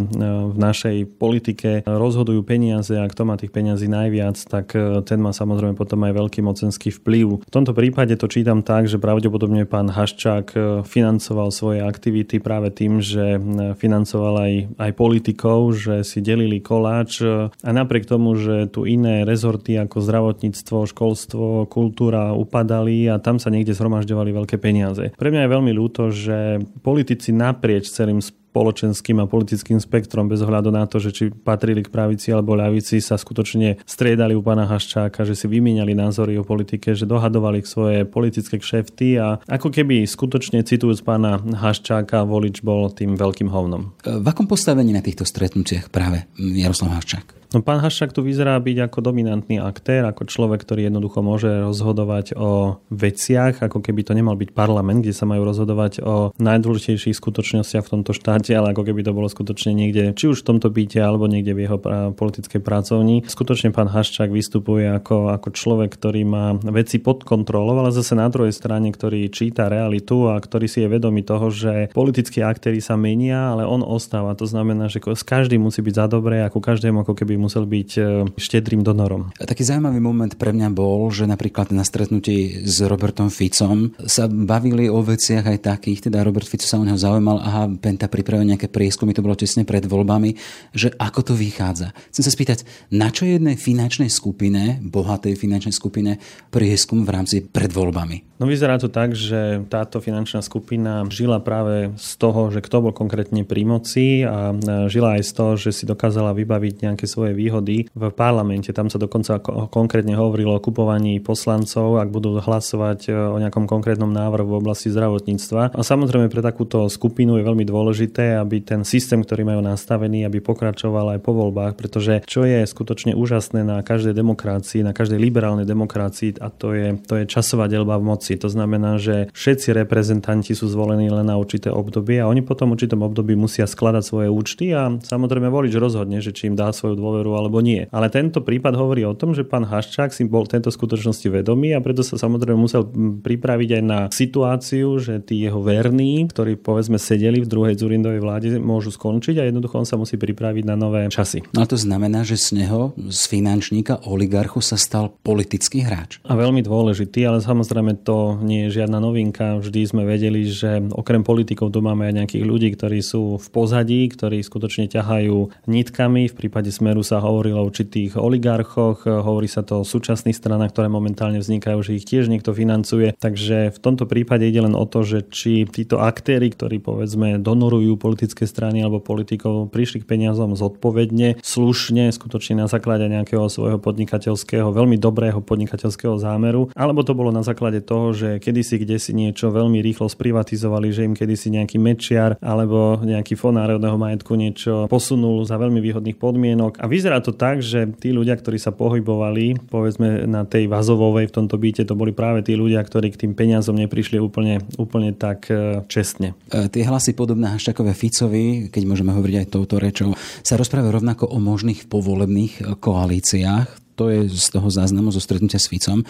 v 0.52 0.56
našej 0.56 1.16
politike 1.16 1.84
rozhodujú 1.88 2.40
peniaze 2.44 2.92
a 2.96 3.08
kto 3.08 3.24
má 3.24 3.40
tých 3.40 3.52
peniazí 3.52 3.88
najviac, 3.88 4.36
tak 4.48 4.76
e, 4.76 5.00
ten 5.04 5.20
má 5.20 5.32
samozrejme 5.32 5.76
potom 5.76 6.04
aj 6.08 6.12
veľký 6.12 6.40
mocenský 6.44 6.92
vplyv. 6.92 7.44
V 7.44 7.52
tomto 7.52 7.72
prípade 7.72 8.16
to 8.20 8.28
čítam 8.28 8.60
tak, 8.60 8.84
že 8.84 9.00
pravdepodobne 9.00 9.64
pán 9.64 9.88
Haščák 9.92 10.46
e, 10.52 10.58
financoval 10.84 11.52
svoje 11.52 11.84
aktivity 11.84 12.36
práve 12.36 12.68
tým, 12.72 13.00
že 13.00 13.40
financoval 13.80 14.34
aj, 14.44 14.52
aj 14.76 14.90
politikov, 14.92 15.72
že 15.72 16.04
si 16.04 16.20
delili 16.20 16.60
koláč 16.60 17.25
a 17.50 17.70
napriek 17.70 18.06
tomu 18.06 18.38
že 18.38 18.70
tu 18.70 18.84
iné 18.86 19.26
rezorty 19.26 19.76
ako 19.76 20.02
zdravotníctvo, 20.02 20.86
školstvo, 20.88 21.66
kultúra 21.66 22.32
upadali 22.32 23.08
a 23.10 23.18
tam 23.18 23.42
sa 23.42 23.50
niekde 23.50 23.74
zhromažďovali 23.74 24.30
veľké 24.32 24.56
peniaze. 24.60 25.12
Pre 25.16 25.30
mňa 25.32 25.46
je 25.46 25.54
veľmi 25.54 25.72
ľúto, 25.74 26.14
že 26.14 26.62
politici 26.80 27.34
naprieč 27.34 27.90
celým 27.90 28.22
spoločenským 28.56 29.20
a 29.20 29.28
politickým 29.28 29.76
spektrom 29.76 30.32
bez 30.32 30.40
ohľadu 30.40 30.72
na 30.72 30.88
to, 30.88 30.96
že 30.96 31.12
či 31.12 31.24
patrili 31.28 31.84
k 31.84 31.92
pravici 31.92 32.32
alebo 32.32 32.56
ľavici, 32.56 33.04
sa 33.04 33.20
skutočne 33.20 33.84
striedali 33.84 34.32
u 34.32 34.40
pána 34.40 34.64
Haščáka, 34.64 35.28
že 35.28 35.36
si 35.36 35.44
vymieniali 35.44 35.92
názory 35.92 36.40
o 36.40 36.48
politike, 36.48 36.96
že 36.96 37.04
dohadovali 37.04 37.60
svoje 37.68 38.08
politické 38.08 38.56
kšefty 38.56 39.20
a 39.20 39.44
ako 39.44 39.68
keby 39.68 40.08
skutočne 40.08 40.64
citujúc 40.64 41.04
pána 41.04 41.36
Haščáka, 41.36 42.24
volič 42.24 42.64
bol 42.64 42.88
tým 42.88 43.12
veľkým 43.20 43.52
hovnom. 43.52 43.92
V 44.00 44.24
akom 44.24 44.48
postavení 44.48 44.96
na 44.96 45.04
týchto 45.04 45.28
stretnutiach 45.28 45.92
práve 45.92 46.24
Jaroslav 46.40 46.96
Haščák? 46.96 47.45
No 47.56 47.64
pán 47.64 47.80
Haščák 47.80 48.12
tu 48.12 48.20
vyzerá 48.20 48.60
byť 48.60 48.92
ako 48.92 49.00
dominantný 49.00 49.56
aktér, 49.64 50.04
ako 50.04 50.28
človek, 50.28 50.60
ktorý 50.60 50.92
jednoducho 50.92 51.24
môže 51.24 51.48
rozhodovať 51.64 52.36
o 52.36 52.84
veciach, 52.92 53.64
ako 53.64 53.80
keby 53.80 54.04
to 54.04 54.12
nemal 54.12 54.36
byť 54.36 54.52
parlament, 54.52 55.00
kde 55.00 55.16
sa 55.16 55.24
majú 55.24 55.48
rozhodovať 55.48 56.04
o 56.04 56.36
najdôležitejších 56.36 57.16
skutočnostiach 57.16 57.88
v 57.88 57.92
tomto 57.96 58.12
štáte, 58.12 58.52
ale 58.52 58.76
ako 58.76 58.84
keby 58.84 59.00
to 59.00 59.16
bolo 59.16 59.24
skutočne 59.32 59.72
niekde, 59.72 60.12
či 60.12 60.28
už 60.28 60.44
v 60.44 60.52
tomto 60.52 60.68
byte, 60.68 61.00
alebo 61.00 61.32
niekde 61.32 61.56
v 61.56 61.64
jeho 61.64 61.80
politickej 62.12 62.60
pracovni. 62.60 63.24
Skutočne 63.24 63.72
pán 63.72 63.88
Haščák 63.88 64.28
vystupuje 64.28 64.92
ako, 64.92 65.32
ako 65.32 65.48
človek, 65.56 65.96
ktorý 65.96 66.28
má 66.28 66.60
veci 66.60 67.00
pod 67.00 67.24
kontrolou, 67.24 67.80
ale 67.80 67.88
zase 67.88 68.12
na 68.20 68.28
druhej 68.28 68.52
strane, 68.52 68.92
ktorý 68.92 69.32
číta 69.32 69.72
realitu 69.72 70.28
a 70.28 70.36
ktorý 70.36 70.68
si 70.68 70.84
je 70.84 70.92
vedomý 70.92 71.24
toho, 71.24 71.48
že 71.48 71.88
politickí 71.96 72.44
aktéry 72.44 72.84
sa 72.84 73.00
menia, 73.00 73.56
ale 73.56 73.64
on 73.64 73.80
ostáva. 73.80 74.36
To 74.36 74.44
znamená, 74.44 74.92
že 74.92 75.00
s 75.00 75.24
každým 75.24 75.64
musí 75.64 75.80
byť 75.80 75.94
za 75.96 76.06
dobré, 76.12 76.44
ako 76.44 76.60
každému 76.60 77.00
ako 77.00 77.16
keby 77.16 77.45
musel 77.46 77.64
byť 77.64 77.90
e, 77.94 78.00
štedrým 78.34 78.82
donorom. 78.82 79.30
Taký 79.38 79.62
zaujímavý 79.62 80.02
moment 80.02 80.34
pre 80.34 80.50
mňa 80.50 80.68
bol, 80.74 81.06
že 81.14 81.30
napríklad 81.30 81.70
na 81.70 81.86
stretnutí 81.86 82.66
s 82.66 82.82
Robertom 82.82 83.30
Ficom 83.30 83.94
sa 84.02 84.26
bavili 84.26 84.90
o 84.90 84.98
veciach 84.98 85.46
aj 85.46 85.58
takých, 85.62 86.10
teda 86.10 86.26
Robert 86.26 86.50
Fico 86.50 86.66
sa 86.66 86.82
o 86.82 86.84
neho 86.84 86.98
zaujímal, 86.98 87.38
aha, 87.38 87.70
Penta 87.78 88.10
pripravil 88.10 88.50
nejaké 88.50 88.66
prieskumy, 88.66 89.14
to 89.14 89.22
bolo 89.22 89.38
tesne 89.38 89.62
pred 89.62 89.86
voľbami, 89.86 90.34
že 90.74 90.90
ako 90.98 91.32
to 91.32 91.34
vychádza. 91.38 91.94
Chcem 92.10 92.24
sa 92.26 92.32
spýtať, 92.34 92.58
na 92.90 93.14
čo 93.14 93.28
jednej 93.28 93.54
finančnej 93.54 94.10
skupine, 94.10 94.82
bohatej 94.82 95.38
finančnej 95.38 95.74
skupine, 95.74 96.18
prieskum 96.50 97.06
v 97.06 97.12
rámci 97.14 97.36
pred 97.46 97.70
voľbami? 97.70 98.36
No 98.36 98.44
vyzerá 98.44 98.76
to 98.76 98.92
tak, 98.92 99.16
že 99.16 99.64
táto 99.72 99.96
finančná 99.96 100.44
skupina 100.44 101.08
žila 101.08 101.40
práve 101.40 101.96
z 101.96 102.10
toho, 102.20 102.52
že 102.52 102.60
kto 102.60 102.84
bol 102.84 102.92
konkrétne 102.92 103.48
pri 103.48 103.64
moci 103.64 104.28
a 104.28 104.52
žila 104.92 105.16
aj 105.16 105.22
z 105.24 105.32
toho, 105.32 105.52
že 105.56 105.70
si 105.72 105.88
dokázala 105.88 106.36
vybaviť 106.36 106.84
nejaké 106.84 107.08
svoje 107.08 107.25
výhody 107.32 107.88
v 107.94 108.02
parlamente. 108.12 108.74
Tam 108.74 108.90
sa 108.92 108.98
dokonca 109.00 109.38
konkrétne 109.70 110.18
hovorilo 110.18 110.58
o 110.58 110.62
kupovaní 110.62 111.22
poslancov, 111.22 112.02
ak 112.02 112.10
budú 112.12 112.36
hlasovať 112.38 113.00
e, 113.08 113.10
o 113.14 113.38
nejakom 113.40 113.64
konkrétnom 113.64 114.10
návrhu 114.10 114.46
v 114.46 114.58
oblasti 114.60 114.92
zdravotníctva. 114.92 115.72
A 115.72 115.80
samozrejme 115.80 116.28
pre 116.28 116.44
takúto 116.44 116.90
skupinu 116.92 117.40
je 117.40 117.46
veľmi 117.46 117.64
dôležité, 117.64 118.36
aby 118.36 118.60
ten 118.60 118.84
systém, 118.84 119.22
ktorý 119.24 119.48
majú 119.48 119.62
nastavený, 119.64 120.28
aby 120.28 120.44
pokračoval 120.44 121.16
aj 121.16 121.20
po 121.24 121.32
voľbách, 121.32 121.80
pretože 121.80 122.20
čo 122.28 122.44
je 122.44 122.66
skutočne 122.66 123.16
úžasné 123.16 123.62
na 123.62 123.80
každej 123.80 124.12
demokracii, 124.12 124.84
na 124.84 124.92
každej 124.92 125.16
liberálnej 125.16 125.64
demokracii, 125.64 126.36
a 126.42 126.52
to 126.52 126.76
je, 126.76 127.00
to 127.06 127.16
je 127.22 127.24
časová 127.24 127.70
delba 127.70 127.96
v 127.96 128.12
moci. 128.12 128.36
To 128.36 128.52
znamená, 128.52 129.00
že 129.00 129.32
všetci 129.32 129.72
reprezentanti 129.72 130.52
sú 130.52 130.68
zvolení 130.68 131.08
len 131.08 131.24
na 131.24 131.40
určité 131.40 131.72
obdobie 131.72 132.20
a 132.20 132.28
oni 132.28 132.44
potom 132.44 132.74
v 132.74 132.76
určitom 132.76 133.00
období 133.00 133.32
musia 133.32 133.64
skladať 133.64 134.02
svoje 134.04 134.28
účty 134.28 134.76
a 134.76 134.92
samozrejme 134.92 135.48
volič 135.48 135.72
rozhodne, 135.80 136.20
že 136.20 136.36
či 136.36 136.52
im 136.52 136.58
dá 136.58 136.68
svoju 136.74 136.98
dôveru 136.98 137.15
alebo 137.24 137.64
nie. 137.64 137.88
Ale 137.94 138.12
tento 138.12 138.44
prípad 138.44 138.76
hovorí 138.76 139.06
o 139.08 139.16
tom, 139.16 139.32
že 139.32 139.46
pán 139.46 139.64
Haščák 139.64 140.12
si 140.12 140.26
bol 140.26 140.44
tento 140.44 140.68
skutočnosti 140.68 141.24
vedomý 141.30 141.72
a 141.72 141.80
preto 141.80 142.04
sa 142.04 142.20
samozrejme 142.20 142.58
musel 142.58 142.84
pripraviť 143.22 143.70
aj 143.80 143.82
na 143.86 144.00
situáciu, 144.12 145.00
že 145.00 145.22
tí 145.22 145.46
jeho 145.46 145.62
verní, 145.62 146.28
ktorí 146.28 146.58
povedzme 146.60 147.00
sedeli 147.00 147.40
v 147.40 147.48
druhej 147.48 147.74
Zurindovej 147.78 148.20
vláde, 148.20 148.48
môžu 148.58 148.90
skončiť 148.92 149.40
a 149.40 149.46
jednoducho 149.46 149.78
on 149.80 149.88
sa 149.88 149.94
musí 149.96 150.18
pripraviť 150.18 150.64
na 150.66 150.74
nové 150.74 151.06
časy. 151.06 151.46
No 151.54 151.64
to 151.64 151.78
znamená, 151.78 152.26
že 152.26 152.34
z 152.34 152.66
neho, 152.66 152.90
z 152.98 153.20
finančníka, 153.30 154.02
oligarchu 154.02 154.58
sa 154.58 154.74
stal 154.74 155.14
politický 155.22 155.86
hráč. 155.86 156.18
A 156.26 156.34
veľmi 156.34 156.66
dôležitý, 156.66 157.22
ale 157.22 157.38
samozrejme 157.38 158.02
to 158.02 158.42
nie 158.42 158.66
je 158.66 158.82
žiadna 158.82 158.98
novinka. 158.98 159.62
Vždy 159.62 159.80
sme 159.86 160.02
vedeli, 160.02 160.42
že 160.50 160.82
okrem 160.90 161.22
politikov 161.22 161.70
tu 161.70 161.78
máme 161.78 162.10
aj 162.10 162.14
nejakých 162.24 162.44
ľudí, 162.44 162.68
ktorí 162.74 162.98
sú 162.98 163.38
v 163.38 163.46
pozadí, 163.54 164.10
ktorí 164.10 164.42
skutočne 164.42 164.90
ťahajú 164.90 165.66
nitkami. 165.70 166.26
V 166.26 166.34
prípade 166.34 166.74
Smeru 166.74 167.05
sa 167.06 167.22
hovorilo 167.22 167.62
o 167.62 167.68
určitých 167.70 168.18
oligarchoch, 168.18 169.06
hovorí 169.06 169.46
sa 169.46 169.62
to 169.62 169.80
o 169.80 169.86
súčasných 169.86 170.34
stranách, 170.34 170.74
ktoré 170.74 170.90
momentálne 170.90 171.38
vznikajú, 171.38 171.78
že 171.86 171.94
ich 171.94 172.08
tiež 172.08 172.26
niekto 172.26 172.50
financuje. 172.50 173.14
Takže 173.14 173.70
v 173.70 173.78
tomto 173.78 174.10
prípade 174.10 174.42
ide 174.42 174.66
len 174.66 174.74
o 174.74 174.82
to, 174.82 175.06
že 175.06 175.30
či 175.30 175.62
títo 175.70 176.02
aktéry, 176.02 176.50
ktorí 176.50 176.82
povedzme 176.82 177.38
donorujú 177.38 177.94
politické 178.00 178.48
strany 178.48 178.82
alebo 178.82 178.98
politikov, 178.98 179.70
prišli 179.70 180.02
k 180.02 180.08
peniazom 180.08 180.58
zodpovedne, 180.58 181.38
slušne, 181.44 182.10
skutočne 182.10 182.64
na 182.64 182.66
základe 182.66 183.06
nejakého 183.06 183.46
svojho 183.46 183.78
podnikateľského, 183.78 184.72
veľmi 184.72 184.96
dobrého 184.96 185.38
podnikateľského 185.44 186.16
zámeru, 186.16 186.72
alebo 186.72 187.04
to 187.04 187.12
bolo 187.12 187.30
na 187.30 187.44
základe 187.44 187.84
toho, 187.84 188.16
že 188.16 188.40
kedysi 188.40 188.80
kde 188.80 188.96
si 188.96 189.12
niečo 189.12 189.52
veľmi 189.52 189.78
rýchlo 189.84 190.08
sprivatizovali, 190.08 190.88
že 190.90 191.04
im 191.04 191.14
kedysi 191.14 191.52
nejaký 191.52 191.76
mečiar 191.76 192.40
alebo 192.40 192.96
nejaký 193.04 193.36
fond 193.36 193.56
národného 193.56 193.96
majetku 194.00 194.32
niečo 194.36 194.88
posunul 194.88 195.44
za 195.44 195.60
veľmi 195.60 195.80
výhodných 195.82 196.16
podmienok. 196.16 196.80
A 196.80 196.88
vyzerá 196.96 197.20
to 197.20 197.36
tak, 197.36 197.60
že 197.60 197.92
tí 198.00 198.16
ľudia, 198.16 198.32
ktorí 198.40 198.56
sa 198.56 198.72
pohybovali, 198.72 199.68
povedzme 199.68 200.24
na 200.24 200.48
tej 200.48 200.72
vazovovej 200.72 201.28
v 201.28 201.36
tomto 201.36 201.60
byte, 201.60 201.84
to 201.84 201.92
boli 201.92 202.16
práve 202.16 202.40
tí 202.40 202.56
ľudia, 202.56 202.80
ktorí 202.80 203.12
k 203.12 203.28
tým 203.28 203.32
peniazom 203.36 203.76
neprišli 203.76 204.16
úplne, 204.16 204.64
úplne 204.80 205.12
tak 205.12 205.52
e, 205.52 205.84
čestne. 205.92 206.32
E, 206.48 206.72
tie 206.72 206.88
hlasy 206.88 207.12
podobné 207.12 207.52
Haščakové 207.52 207.92
Ficovi, 207.92 208.72
keď 208.72 208.82
môžeme 208.88 209.12
hovoriť 209.12 209.36
aj 209.44 209.50
touto 209.52 209.76
rečou, 209.76 210.16
sa 210.40 210.56
rozprávajú 210.56 210.96
rovnako 210.96 211.24
o 211.28 211.36
možných 211.36 211.84
povolebných 211.92 212.80
koalíciách 212.80 213.84
to 213.96 214.12
je 214.12 214.28
z 214.28 214.52
toho 214.52 214.68
záznamu 214.68 215.08
zo 215.08 215.24
stretnutia 215.24 215.56
s 215.56 215.72
Ficom 215.72 216.04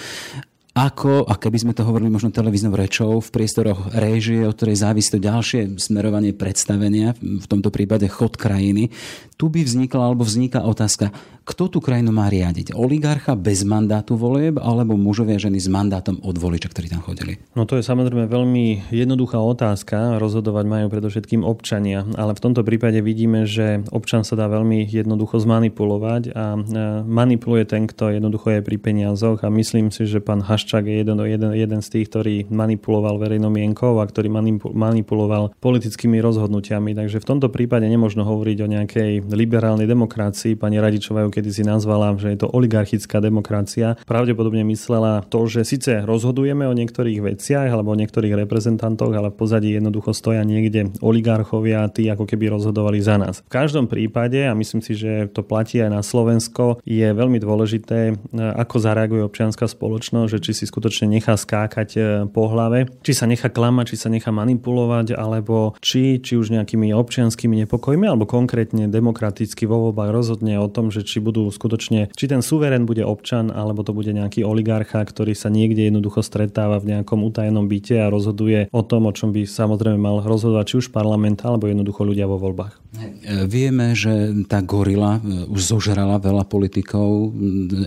ako, 0.77 1.25
a 1.25 1.41
keby 1.41 1.57
sme 1.57 1.73
to 1.73 1.89
hovorili 1.89 2.13
možno 2.13 2.29
televíznou 2.29 2.77
rečou, 2.77 3.17
v 3.25 3.33
priestoroch 3.33 3.97
réžie, 3.97 4.45
od 4.45 4.53
ktorej 4.53 4.85
závisí 4.85 5.09
to 5.09 5.25
ďalšie 5.25 5.81
smerovanie 5.81 6.37
predstavenia, 6.37 7.17
v 7.17 7.47
tomto 7.49 7.73
prípade 7.73 8.05
chod 8.13 8.37
krajiny, 8.37 8.93
tu 9.41 9.49
by 9.49 9.65
vznikla 9.65 10.13
alebo 10.13 10.29
vzniká 10.29 10.61
otázka, 10.69 11.17
kto 11.47 11.71
tú 11.71 11.79
krajinu 11.79 12.11
má 12.11 12.27
riadiť? 12.27 12.75
Oligarcha 12.75 13.39
bez 13.39 13.63
mandátu 13.63 14.19
volieb 14.19 14.59
alebo 14.59 14.99
mužovia 14.99 15.39
ženy 15.39 15.63
s 15.63 15.71
mandátom 15.71 16.19
od 16.27 16.35
voliča, 16.35 16.67
ktorí 16.75 16.91
tam 16.91 17.07
chodili? 17.07 17.39
No 17.55 17.71
to 17.71 17.79
je 17.79 17.87
samozrejme 17.87 18.27
veľmi 18.27 18.91
jednoduchá 18.91 19.39
otázka. 19.39 20.19
Rozhodovať 20.19 20.67
majú 20.67 20.87
predovšetkým 20.91 21.47
občania, 21.47 22.03
ale 22.19 22.35
v 22.35 22.43
tomto 22.43 22.67
prípade 22.67 22.99
vidíme, 22.99 23.47
že 23.47 23.87
občan 23.95 24.27
sa 24.27 24.35
dá 24.35 24.51
veľmi 24.51 24.91
jednoducho 24.91 25.39
zmanipulovať 25.39 26.35
a 26.35 26.59
manipuluje 27.07 27.63
ten, 27.63 27.87
kto 27.87 28.11
jednoducho 28.11 28.59
je 28.59 28.67
pri 28.67 28.77
peniazoch 28.83 29.47
a 29.47 29.49
myslím 29.55 29.95
si, 29.95 30.03
že 30.11 30.19
pán 30.19 30.43
Haščák 30.67 30.83
je 30.83 30.99
jeden, 30.99 31.15
jeden, 31.23 31.53
jeden 31.55 31.79
z 31.79 31.89
tých, 31.95 32.11
ktorý 32.11 32.35
manipuloval 32.51 33.23
verejnou 33.23 33.55
mienkou 33.55 34.03
a 34.03 34.05
ktorý 34.11 34.35
manipuloval 34.75 35.55
politickými 35.63 36.19
rozhodnutiami. 36.19 36.91
Takže 36.91 37.23
v 37.23 37.29
tomto 37.31 37.55
prípade 37.55 37.87
nemôžno 37.87 38.27
hovoriť 38.27 38.59
o 38.67 38.73
nejakej 38.75 39.11
liberálnej 39.31 39.87
demokracii. 39.87 40.59
Pani 40.59 40.83
Radičová 40.83 41.23
ju 41.23 41.31
kedysi 41.31 41.63
nazvala, 41.63 42.19
že 42.19 42.35
je 42.35 42.43
to 42.43 42.51
oligarchická 42.51 43.23
demokracia. 43.23 43.95
Pravdepodobne 44.11 44.67
myslela 44.67 45.23
to, 45.31 45.47
že 45.47 45.63
síce 45.63 46.03
rozhodujeme 46.03 46.67
o 46.67 46.75
niektorých 46.75 47.23
veciach 47.23 47.71
alebo 47.71 47.95
o 47.95 48.01
niektorých 48.03 48.35
reprezentantoch, 48.35 49.15
ale 49.15 49.31
v 49.31 49.39
pozadí 49.39 49.71
jednoducho 49.71 50.11
stoja 50.19 50.43
niekde 50.43 50.91
oligarchovia, 50.99 51.87
tí 51.95 52.11
ako 52.11 52.27
keby 52.27 52.51
rozhodovali 52.51 52.99
za 52.99 53.15
nás. 53.23 53.39
V 53.47 53.55
každom 53.55 53.87
prípade, 53.87 54.43
a 54.43 54.51
myslím 54.59 54.83
si, 54.83 54.99
že 54.99 55.31
to 55.31 55.47
platí 55.47 55.79
aj 55.79 55.95
na 55.95 56.03
Slovensko, 56.03 56.83
je 56.83 57.07
veľmi 57.07 57.39
dôležité, 57.39 58.19
ako 58.35 58.83
zareaguje 58.83 59.23
občianská 59.23 59.71
spoločnosť, 59.71 60.31
že 60.35 60.43
či 60.43 60.56
si 60.57 60.65
skutočne 60.65 61.13
nechá 61.13 61.37
skákať 61.37 61.89
e, 61.93 62.01
po 62.33 62.49
hlave, 62.49 62.89
či 63.05 63.13
sa 63.13 63.29
nechá 63.29 63.53
klamať, 63.53 63.93
či 63.93 63.97
sa 64.01 64.09
nechá 64.09 64.33
manipulovať, 64.33 65.13
alebo 65.13 65.77
či, 65.85 66.17
či 66.25 66.41
už 66.41 66.57
nejakými 66.57 66.97
občianskými 66.97 67.61
nepokojmi, 67.69 68.09
alebo 68.09 68.25
konkrétne 68.25 68.89
demokraticky 68.89 69.69
vo 69.69 69.91
voľbách 69.91 70.11
rozhodne 70.17 70.57
o 70.57 70.73
tom, 70.73 70.89
že 70.89 71.05
či 71.05 71.21
budú 71.21 71.53
skutočne, 71.53 72.09
či 72.17 72.25
ten 72.25 72.41
suverén 72.41 72.89
bude 72.89 73.05
občan, 73.05 73.53
alebo 73.53 73.85
to 73.85 73.93
bude 73.93 74.09
nejaký 74.09 74.41
oligarcha, 74.41 75.05
ktorý 75.05 75.37
sa 75.37 75.53
niekde 75.53 75.93
jednoducho 75.93 76.25
stretáva 76.25 76.81
v 76.81 76.97
nejakom 76.97 77.21
utajenom 77.21 77.69
byte 77.69 78.01
a 78.01 78.09
rozhoduje 78.09 78.73
o 78.73 78.81
tom, 78.81 79.05
o 79.05 79.13
čom 79.13 79.37
by 79.37 79.45
samozrejme 79.45 80.01
mal 80.01 80.25
rozhodovať 80.25 80.65
či 80.65 80.75
už 80.81 80.87
parlament, 80.95 81.45
alebo 81.45 81.69
jednoducho 81.69 82.07
ľudia 82.07 82.25
vo 82.25 82.41
voľbách. 82.41 82.87
E, 82.97 83.45
vieme, 83.45 83.93
že 83.93 84.33
tá 84.49 84.65
gorila 84.65 85.21
e, 85.21 85.45
už 85.51 85.77
zožrala 85.77 86.17
veľa 86.23 86.49
politikov, 86.49 87.35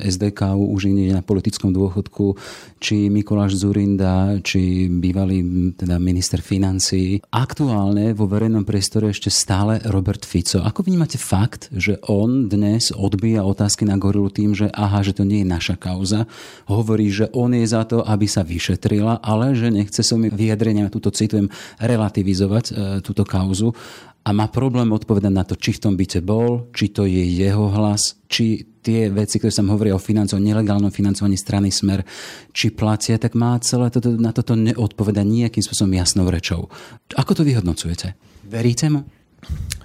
SDK 0.05 0.53
už 0.53 0.91
nie 0.91 1.09
na 1.09 1.25
politickom 1.25 1.73
dôchodku, 1.73 2.37
či 2.79 3.11
Mikuláš 3.11 3.59
Zurinda, 3.59 4.39
či 4.39 4.87
bývalý 4.87 5.43
teda 5.75 5.99
minister 5.99 6.39
financí. 6.39 7.19
Aktuálne 7.27 8.15
vo 8.15 8.25
verejnom 8.25 8.63
priestore 8.63 9.11
ešte 9.11 9.27
stále 9.27 9.83
Robert 9.91 10.23
Fico. 10.23 10.63
Ako 10.63 10.87
vnímate 10.87 11.19
fakt, 11.19 11.67
že 11.75 11.99
on 12.07 12.47
dnes 12.47 12.95
odbíja 12.95 13.43
otázky 13.43 13.83
na 13.83 13.99
gorilu 13.99 14.31
tým, 14.31 14.55
že 14.55 14.71
aha, 14.71 15.03
že 15.03 15.11
to 15.11 15.27
nie 15.27 15.43
je 15.43 15.51
naša 15.51 15.75
kauza. 15.75 16.23
Hovorí, 16.71 17.11
že 17.11 17.27
on 17.35 17.51
je 17.51 17.67
za 17.67 17.83
to, 17.83 17.99
aby 18.01 18.25
sa 18.25 18.47
vyšetrila, 18.47 19.19
ale 19.19 19.51
že 19.53 19.67
nechce 19.67 19.99
svojimi 19.99 20.31
vyjadreniami, 20.31 20.87
túto 20.87 21.11
citujem, 21.11 21.51
relativizovať 21.83 22.65
e, 22.69 22.73
túto 23.03 23.27
kauzu 23.27 23.75
a 24.23 24.29
má 24.35 24.45
problém 24.45 24.93
odpovedať 24.93 25.33
na 25.33 25.41
to, 25.41 25.57
či 25.57 25.73
v 25.73 25.81
tom 25.89 25.93
byte 25.97 26.21
bol, 26.21 26.69
či 26.69 26.93
to 26.93 27.09
je 27.09 27.23
jeho 27.23 27.71
hlas, 27.73 28.19
či 28.29 28.68
tie 28.79 29.11
veci, 29.11 29.37
ktoré 29.37 29.51
sa 29.51 29.63
hovoria 29.63 29.95
o 29.95 30.01
financovaní, 30.01 30.51
nelegálnom 30.51 30.91
financovaní 30.91 31.35
strany 31.35 31.69
Smer, 31.69 32.03
či 32.55 32.71
platia, 32.73 33.19
tak 33.19 33.35
má 33.35 33.59
celé 33.59 33.91
toto, 33.91 34.15
na 34.15 34.31
toto 34.31 34.55
neodpoveda 34.55 35.21
nejakým 35.21 35.61
spôsobom 35.61 35.93
jasnou 35.95 36.27
rečou. 36.31 36.71
Ako 37.15 37.35
to 37.37 37.43
vyhodnocujete? 37.43 38.15
Veríte 38.47 38.87
mu? 38.89 39.05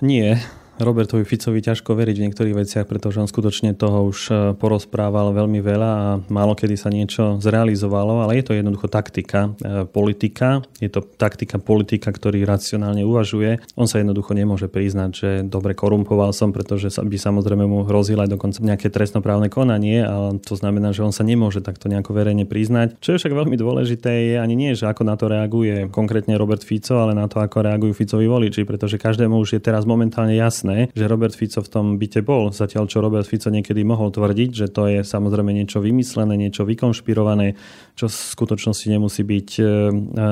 Nie, 0.02 0.40
Robertovi 0.74 1.22
Ficovi 1.22 1.62
ťažko 1.62 1.94
veriť 1.94 2.16
v 2.18 2.24
niektorých 2.26 2.58
veciach, 2.58 2.86
pretože 2.90 3.22
on 3.22 3.30
skutočne 3.30 3.78
toho 3.78 4.10
už 4.10 4.18
e, 4.30 4.34
porozprával 4.58 5.30
veľmi 5.30 5.62
veľa 5.62 5.90
a 5.90 6.06
málo 6.26 6.58
kedy 6.58 6.74
sa 6.74 6.90
niečo 6.90 7.38
zrealizovalo, 7.38 8.26
ale 8.26 8.42
je 8.42 8.44
to 8.50 8.58
jednoducho 8.58 8.90
taktika 8.90 9.54
e, 9.62 9.86
politika. 9.86 10.66
Je 10.82 10.90
to 10.90 11.02
taktika 11.02 11.62
politika, 11.62 12.10
ktorý 12.10 12.42
racionálne 12.42 13.06
uvažuje. 13.06 13.62
On 13.78 13.86
sa 13.86 14.02
jednoducho 14.02 14.34
nemôže 14.34 14.66
priznať, 14.66 15.10
že 15.14 15.28
dobre 15.46 15.78
korumpoval 15.78 16.34
som, 16.34 16.50
pretože 16.50 16.90
by 16.90 17.18
samozrejme 17.18 17.62
mu 17.70 17.86
hrozilo 17.86 18.26
aj 18.26 18.34
dokonca 18.34 18.58
nejaké 18.58 18.90
trestnoprávne 18.90 19.46
konanie, 19.46 20.02
ale 20.02 20.42
to 20.42 20.58
znamená, 20.58 20.90
že 20.90 21.06
on 21.06 21.14
sa 21.14 21.22
nemôže 21.22 21.62
takto 21.62 21.86
nejako 21.86 22.18
verejne 22.18 22.50
priznať. 22.50 22.98
Čo 22.98 23.14
je 23.14 23.20
však 23.22 23.34
veľmi 23.36 23.54
dôležité 23.54 24.34
je 24.34 24.36
ani 24.42 24.58
nie, 24.58 24.74
že 24.74 24.90
ako 24.90 25.06
na 25.06 25.14
to 25.14 25.30
reaguje 25.30 25.86
konkrétne 25.94 26.34
Robert 26.34 26.66
Fico, 26.66 26.98
ale 26.98 27.14
na 27.14 27.30
to, 27.30 27.38
ako 27.38 27.62
reagujú 27.62 27.94
Ficovi 27.94 28.26
voliči, 28.26 28.66
pretože 28.66 28.98
každému 28.98 29.38
už 29.38 29.58
je 29.58 29.60
teraz 29.62 29.86
momentálne 29.86 30.34
jasné, 30.34 30.63
jasné, 30.64 30.88
že 30.96 31.04
Robert 31.04 31.36
Fico 31.36 31.60
v 31.60 31.68
tom 31.68 31.86
byte 32.00 32.24
bol. 32.24 32.48
Zatiaľ, 32.48 32.88
čo 32.88 33.04
Robert 33.04 33.28
Fico 33.28 33.52
niekedy 33.52 33.84
mohol 33.84 34.08
tvrdiť, 34.08 34.50
že 34.56 34.66
to 34.72 34.88
je 34.88 35.04
samozrejme 35.04 35.52
niečo 35.52 35.84
vymyslené, 35.84 36.40
niečo 36.40 36.64
vykonšpirované, 36.64 37.60
čo 37.92 38.08
v 38.08 38.14
skutočnosti 38.16 38.86
nemusí 38.88 39.20
byť 39.20 39.48
e, 39.60 39.62
e, 39.62 39.68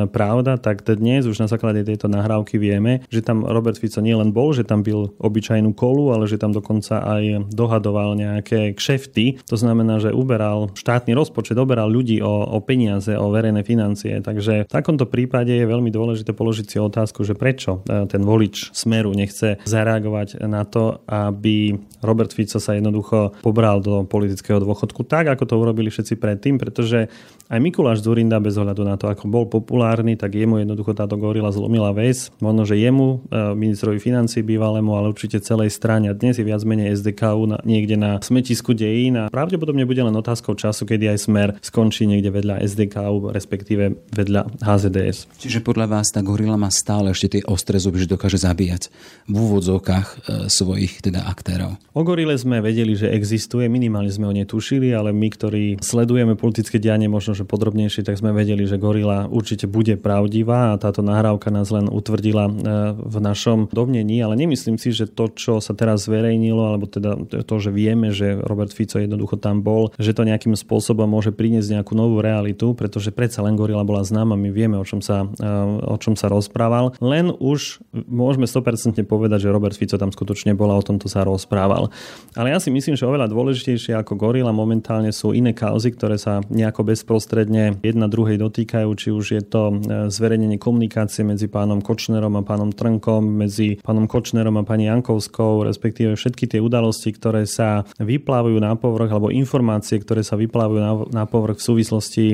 pravda, 0.08 0.56
tak 0.56 0.88
dnes 0.88 1.28
už 1.28 1.36
na 1.44 1.48
základe 1.52 1.84
tejto 1.84 2.08
nahrávky 2.08 2.56
vieme, 2.56 3.04
že 3.12 3.20
tam 3.20 3.44
Robert 3.44 3.76
Fico 3.76 4.00
nielen 4.00 4.32
bol, 4.32 4.56
že 4.56 4.64
tam 4.64 4.80
byl 4.80 5.12
obyčajnú 5.20 5.76
kolu, 5.76 6.16
ale 6.16 6.24
že 6.24 6.40
tam 6.40 6.56
dokonca 6.56 7.04
aj 7.04 7.52
dohadoval 7.52 8.16
nejaké 8.16 8.72
kšefty. 8.72 9.44
To 9.46 9.56
znamená, 9.60 10.00
že 10.00 10.16
uberal 10.16 10.72
štátny 10.72 11.12
rozpočet, 11.12 11.60
uberal 11.60 11.92
ľudí 11.92 12.24
o, 12.24 12.48
o 12.48 12.58
peniaze, 12.64 13.12
o 13.12 13.28
verejné 13.28 13.60
financie. 13.68 14.16
Takže 14.24 14.66
v 14.66 14.72
takomto 14.72 15.04
prípade 15.04 15.52
je 15.52 15.68
veľmi 15.68 15.92
dôležité 15.92 16.32
položiť 16.32 16.66
si 16.66 16.78
otázku, 16.80 17.20
že 17.22 17.36
prečo 17.36 17.84
e, 17.84 18.08
ten 18.08 18.24
volič 18.24 18.72
Smeru 18.72 19.12
nechce 19.12 19.60
zareagovať 19.66 20.21
apelovať 20.22 20.46
na 20.46 20.62
to, 20.64 21.02
aby 21.10 21.76
Robert 22.02 22.30
Fico 22.34 22.58
sa 22.58 22.74
jednoducho 22.74 23.34
pobral 23.42 23.82
do 23.82 24.06
politického 24.06 24.62
dôchodku 24.62 25.06
tak, 25.06 25.30
ako 25.30 25.44
to 25.46 25.54
urobili 25.58 25.90
všetci 25.90 26.18
predtým, 26.18 26.58
pretože 26.58 27.10
aj 27.52 27.60
Mikuláš 27.60 28.00
Zurinda 28.00 28.40
bez 28.40 28.56
ohľadu 28.56 28.82
na 28.86 28.96
to, 28.96 29.12
ako 29.12 29.28
bol 29.28 29.44
populárny, 29.44 30.16
tak 30.16 30.32
jemu 30.32 30.64
jednoducho 30.64 30.96
táto 30.96 31.20
gorila 31.20 31.52
zlomila 31.52 31.92
väz. 31.92 32.32
Možno, 32.40 32.64
že 32.64 32.80
jemu, 32.80 33.28
e, 33.28 33.52
ministrovi 33.52 34.00
financí 34.00 34.40
bývalému, 34.40 34.88
ale 34.96 35.12
určite 35.12 35.36
celej 35.44 35.68
strane. 35.76 36.08
A 36.08 36.16
dnes 36.16 36.40
je 36.40 36.48
viac 36.48 36.64
menej 36.64 36.96
SDKU 36.96 37.44
na, 37.52 37.58
niekde 37.68 38.00
na 38.00 38.24
smetisku 38.24 38.72
dejín 38.72 39.20
a 39.20 39.28
pravdepodobne 39.28 39.84
bude 39.84 40.00
len 40.00 40.16
otázkou 40.16 40.56
času, 40.56 40.88
kedy 40.88 41.12
aj 41.12 41.18
smer 41.28 41.48
skončí 41.60 42.08
niekde 42.08 42.32
vedľa 42.32 42.64
SDKU, 42.64 43.36
respektíve 43.36 44.00
vedľa 44.10 44.64
HZDS. 44.64 45.28
Čiže 45.36 45.60
podľa 45.60 45.92
vás 45.92 46.08
tá 46.08 46.24
gorila 46.24 46.56
má 46.56 46.72
stále 46.72 47.12
ešte 47.12 47.36
tie 47.36 47.42
ostré 47.44 47.76
zuby, 47.76 48.00
že 48.00 48.08
dokáže 48.08 48.40
zabíjať 48.40 48.88
v 49.28 49.36
úvodzovkách 49.36 50.11
e, 50.26 50.46
svojich 50.50 51.00
teda 51.04 51.24
aktérov. 51.26 51.78
O 51.92 52.02
gorile 52.02 52.36
sme 52.36 52.64
vedeli, 52.64 52.96
že 52.96 53.12
existuje, 53.12 53.68
minimálne 53.68 54.08
sme 54.08 54.28
o 54.28 54.34
nej 54.34 54.48
tušili, 54.48 54.92
ale 54.92 55.12
my, 55.12 55.28
ktorí 55.28 55.64
sledujeme 55.84 56.34
politické 56.34 56.80
dianie 56.80 57.08
možno, 57.08 57.36
že 57.36 57.48
podrobnejšie, 57.48 58.04
tak 58.04 58.16
sme 58.16 58.32
vedeli, 58.32 58.64
že 58.64 58.80
gorila 58.80 59.28
určite 59.28 59.68
bude 59.68 60.00
pravdivá 60.00 60.72
a 60.72 60.80
táto 60.80 61.04
nahrávka 61.04 61.52
nás 61.52 61.68
len 61.68 61.88
utvrdila 61.88 62.48
e, 62.48 62.52
v 62.96 63.16
našom 63.20 63.68
dovnení, 63.68 64.24
ale 64.24 64.36
nemyslím 64.40 64.80
si, 64.80 64.92
že 64.92 65.08
to, 65.08 65.28
čo 65.32 65.52
sa 65.60 65.76
teraz 65.76 66.08
zverejnilo, 66.08 66.62
alebo 66.64 66.88
teda 66.88 67.16
to, 67.44 67.54
že 67.60 67.70
vieme, 67.70 68.10
že 68.10 68.40
Robert 68.40 68.72
Fico 68.72 68.98
jednoducho 68.98 69.38
tam 69.38 69.60
bol, 69.60 69.92
že 70.00 70.16
to 70.16 70.26
nejakým 70.26 70.56
spôsobom 70.56 71.06
môže 71.06 71.30
priniesť 71.30 71.80
nejakú 71.80 71.92
novú 71.94 72.24
realitu, 72.24 72.72
pretože 72.72 73.12
predsa 73.14 73.44
len 73.44 73.54
gorila 73.54 73.84
bola 73.84 74.02
známa, 74.02 74.34
my 74.34 74.50
vieme, 74.50 74.76
o 74.80 74.84
čom 74.84 75.04
sa, 75.04 75.28
e, 75.28 75.48
o 75.86 75.96
čom 76.00 76.18
sa 76.18 76.32
rozprával. 76.32 76.96
Len 76.98 77.30
už 77.36 77.84
môžeme 77.92 78.48
100% 78.48 79.04
povedať, 79.04 79.46
že 79.46 79.54
Robert 79.54 79.76
Fico 79.76 80.00
tam 80.02 80.10
skutočne 80.10 80.58
bol 80.58 80.74
a 80.74 80.76
o 80.76 80.82
tomto 80.82 81.06
sa 81.06 81.22
rozprával. 81.22 81.94
Ale 82.34 82.50
ja 82.50 82.58
si 82.58 82.74
myslím, 82.74 82.98
že 82.98 83.06
oveľa 83.06 83.30
dôležitejšie 83.30 83.94
ako 83.94 84.18
gorila 84.18 84.50
momentálne 84.50 85.14
sú 85.14 85.30
iné 85.30 85.54
kauzy, 85.54 85.94
ktoré 85.94 86.18
sa 86.18 86.42
nejako 86.50 86.90
bezprostredne 86.90 87.78
jedna 87.78 88.10
druhej 88.10 88.42
dotýkajú, 88.42 88.90
či 88.98 89.08
už 89.14 89.26
je 89.38 89.42
to 89.46 89.62
e, 89.70 89.74
zverejnenie 90.10 90.58
komunikácie 90.58 91.22
medzi 91.22 91.46
pánom 91.46 91.78
Kočnerom 91.78 92.34
a 92.34 92.42
pánom 92.42 92.74
Trnkom, 92.74 93.22
medzi 93.22 93.78
pánom 93.78 94.10
Kočnerom 94.10 94.58
a 94.58 94.66
pani 94.66 94.90
Jankovskou, 94.90 95.62
respektíve 95.62 96.18
všetky 96.18 96.50
tie 96.50 96.58
udalosti, 96.58 97.14
ktoré 97.14 97.46
sa 97.46 97.86
vyplávajú 98.02 98.58
na 98.58 98.74
povrch, 98.74 99.12
alebo 99.12 99.30
informácie, 99.30 100.02
ktoré 100.02 100.26
sa 100.26 100.34
vyplávajú 100.34 100.80
na, 100.80 100.92
na 101.12 101.24
povrch 101.28 101.62
v 101.62 101.66
súvislosti 101.68 102.26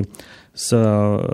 s, 0.53 0.73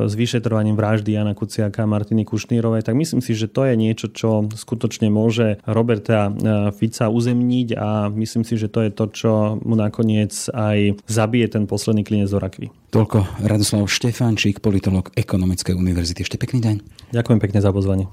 s 0.06 0.13
vyšetrovaním 0.13 0.78
vraždy 0.78 1.15
Jana 1.15 1.34
Kuciaka 1.34 1.84
a 1.84 1.89
Martiny 1.89 2.23
Kušnírovej, 2.23 2.86
tak 2.86 2.95
myslím 2.95 3.21
si, 3.23 3.34
že 3.34 3.49
to 3.49 3.65
je 3.65 3.75
niečo, 3.75 4.08
čo 4.12 4.45
skutočne 4.51 5.10
môže 5.10 5.60
Roberta 5.65 6.30
e, 6.30 6.32
Fica 6.75 7.10
uzemniť 7.10 7.67
a 7.75 8.10
myslím 8.13 8.43
si, 8.43 8.56
že 8.60 8.69
to 8.69 8.86
je 8.86 8.91
to, 8.91 9.06
čo 9.12 9.32
mu 9.62 9.75
nakoniec 9.78 10.32
aj 10.54 11.01
zabije 11.10 11.47
ten 11.51 11.65
posledný 11.65 12.06
klinec 12.06 12.30
do 12.30 12.39
rakvy. 12.39 12.69
Toľko 12.93 13.43
Radoslav 13.43 13.89
Štefánčík, 13.91 14.63
politolog 14.63 15.12
Ekonomickej 15.19 15.75
univerzity. 15.75 16.23
Ešte 16.23 16.39
pekný 16.39 16.63
deň. 16.63 16.75
Ďakujem 17.12 17.39
pekne 17.43 17.60
za 17.60 17.75
pozvanie. 17.75 18.08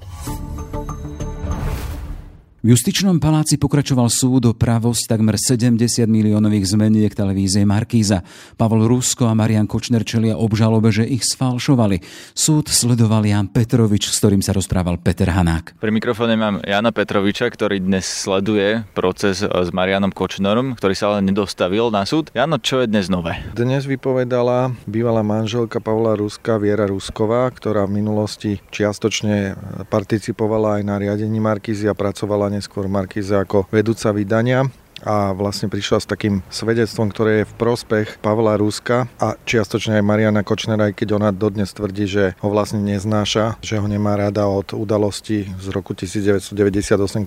V 2.63 2.71
justičnom 2.71 3.19
paláci 3.19 3.59
pokračoval 3.59 4.07
súd 4.07 4.47
o 4.47 4.55
pravosť 4.55 5.11
takmer 5.11 5.35
70 5.35 5.83
miliónových 6.07 6.71
zmeniek 6.71 7.11
televízie 7.11 7.67
Markíza. 7.67 8.23
Pavol 8.55 8.87
Rusko 8.87 9.27
a 9.27 9.35
Marian 9.35 9.67
Kočner 9.67 10.07
čelia 10.07 10.39
obžalobe, 10.39 10.87
že 10.87 11.03
ich 11.03 11.27
sfalšovali. 11.27 11.99
Súd 12.31 12.71
sledoval 12.71 13.27
Jan 13.27 13.51
Petrovič, 13.51 14.07
s 14.07 14.15
ktorým 14.23 14.39
sa 14.39 14.55
rozprával 14.55 14.95
Peter 14.95 15.27
Hanák. 15.27 15.75
Pri 15.75 15.91
mikrofóne 15.91 16.39
mám 16.39 16.63
Jana 16.63 16.95
Petroviča, 16.95 17.51
ktorý 17.51 17.83
dnes 17.83 18.07
sleduje 18.07 18.87
proces 18.95 19.43
s 19.43 19.69
Marianom 19.75 20.15
Kočnerom, 20.15 20.79
ktorý 20.79 20.95
sa 20.95 21.11
ale 21.11 21.19
nedostavil 21.19 21.91
na 21.91 22.07
súd. 22.07 22.31
Jano, 22.31 22.63
čo 22.63 22.79
je 22.79 22.87
dnes 22.87 23.11
nové? 23.11 23.43
Dnes 23.51 23.83
vypovedala 23.83 24.71
bývalá 24.87 25.19
manželka 25.19 25.83
Pavla 25.83 26.15
Ruska, 26.15 26.63
Viera 26.63 26.87
Rusková, 26.87 27.51
ktorá 27.51 27.83
v 27.91 27.99
minulosti 27.99 28.63
čiastočne 28.71 29.59
participovala 29.91 30.79
aj 30.79 30.83
na 30.87 30.95
riadení 30.95 31.43
Markízy 31.43 31.91
a 31.91 31.97
pracovala 31.99 32.52
neskôr 32.53 32.85
Markiza 32.85 33.41
ako 33.41 33.65
vedúca 33.73 34.13
vydania 34.13 34.61
a 35.03 35.35
vlastne 35.35 35.67
prišla 35.67 36.01
s 36.01 36.09
takým 36.09 36.41
svedectvom, 36.47 37.11
ktoré 37.11 37.43
je 37.43 37.49
v 37.51 37.57
prospech 37.59 38.23
Pavla 38.23 38.55
Ruska 38.55 39.11
a 39.19 39.35
čiastočne 39.43 39.99
aj 39.99 40.07
Mariana 40.07 40.41
Kočnera, 40.41 40.89
aj 40.89 40.97
keď 40.97 41.19
ona 41.19 41.29
dodnes 41.35 41.69
tvrdí, 41.75 42.07
že 42.07 42.33
ho 42.39 42.47
vlastne 42.49 42.79
neznáša, 42.81 43.59
že 43.59 43.77
ho 43.77 43.87
nemá 43.87 44.15
rada 44.15 44.47
od 44.47 44.71
udalosti 44.71 45.51
z 45.59 45.67
roku 45.75 45.91
1998, 45.93 46.55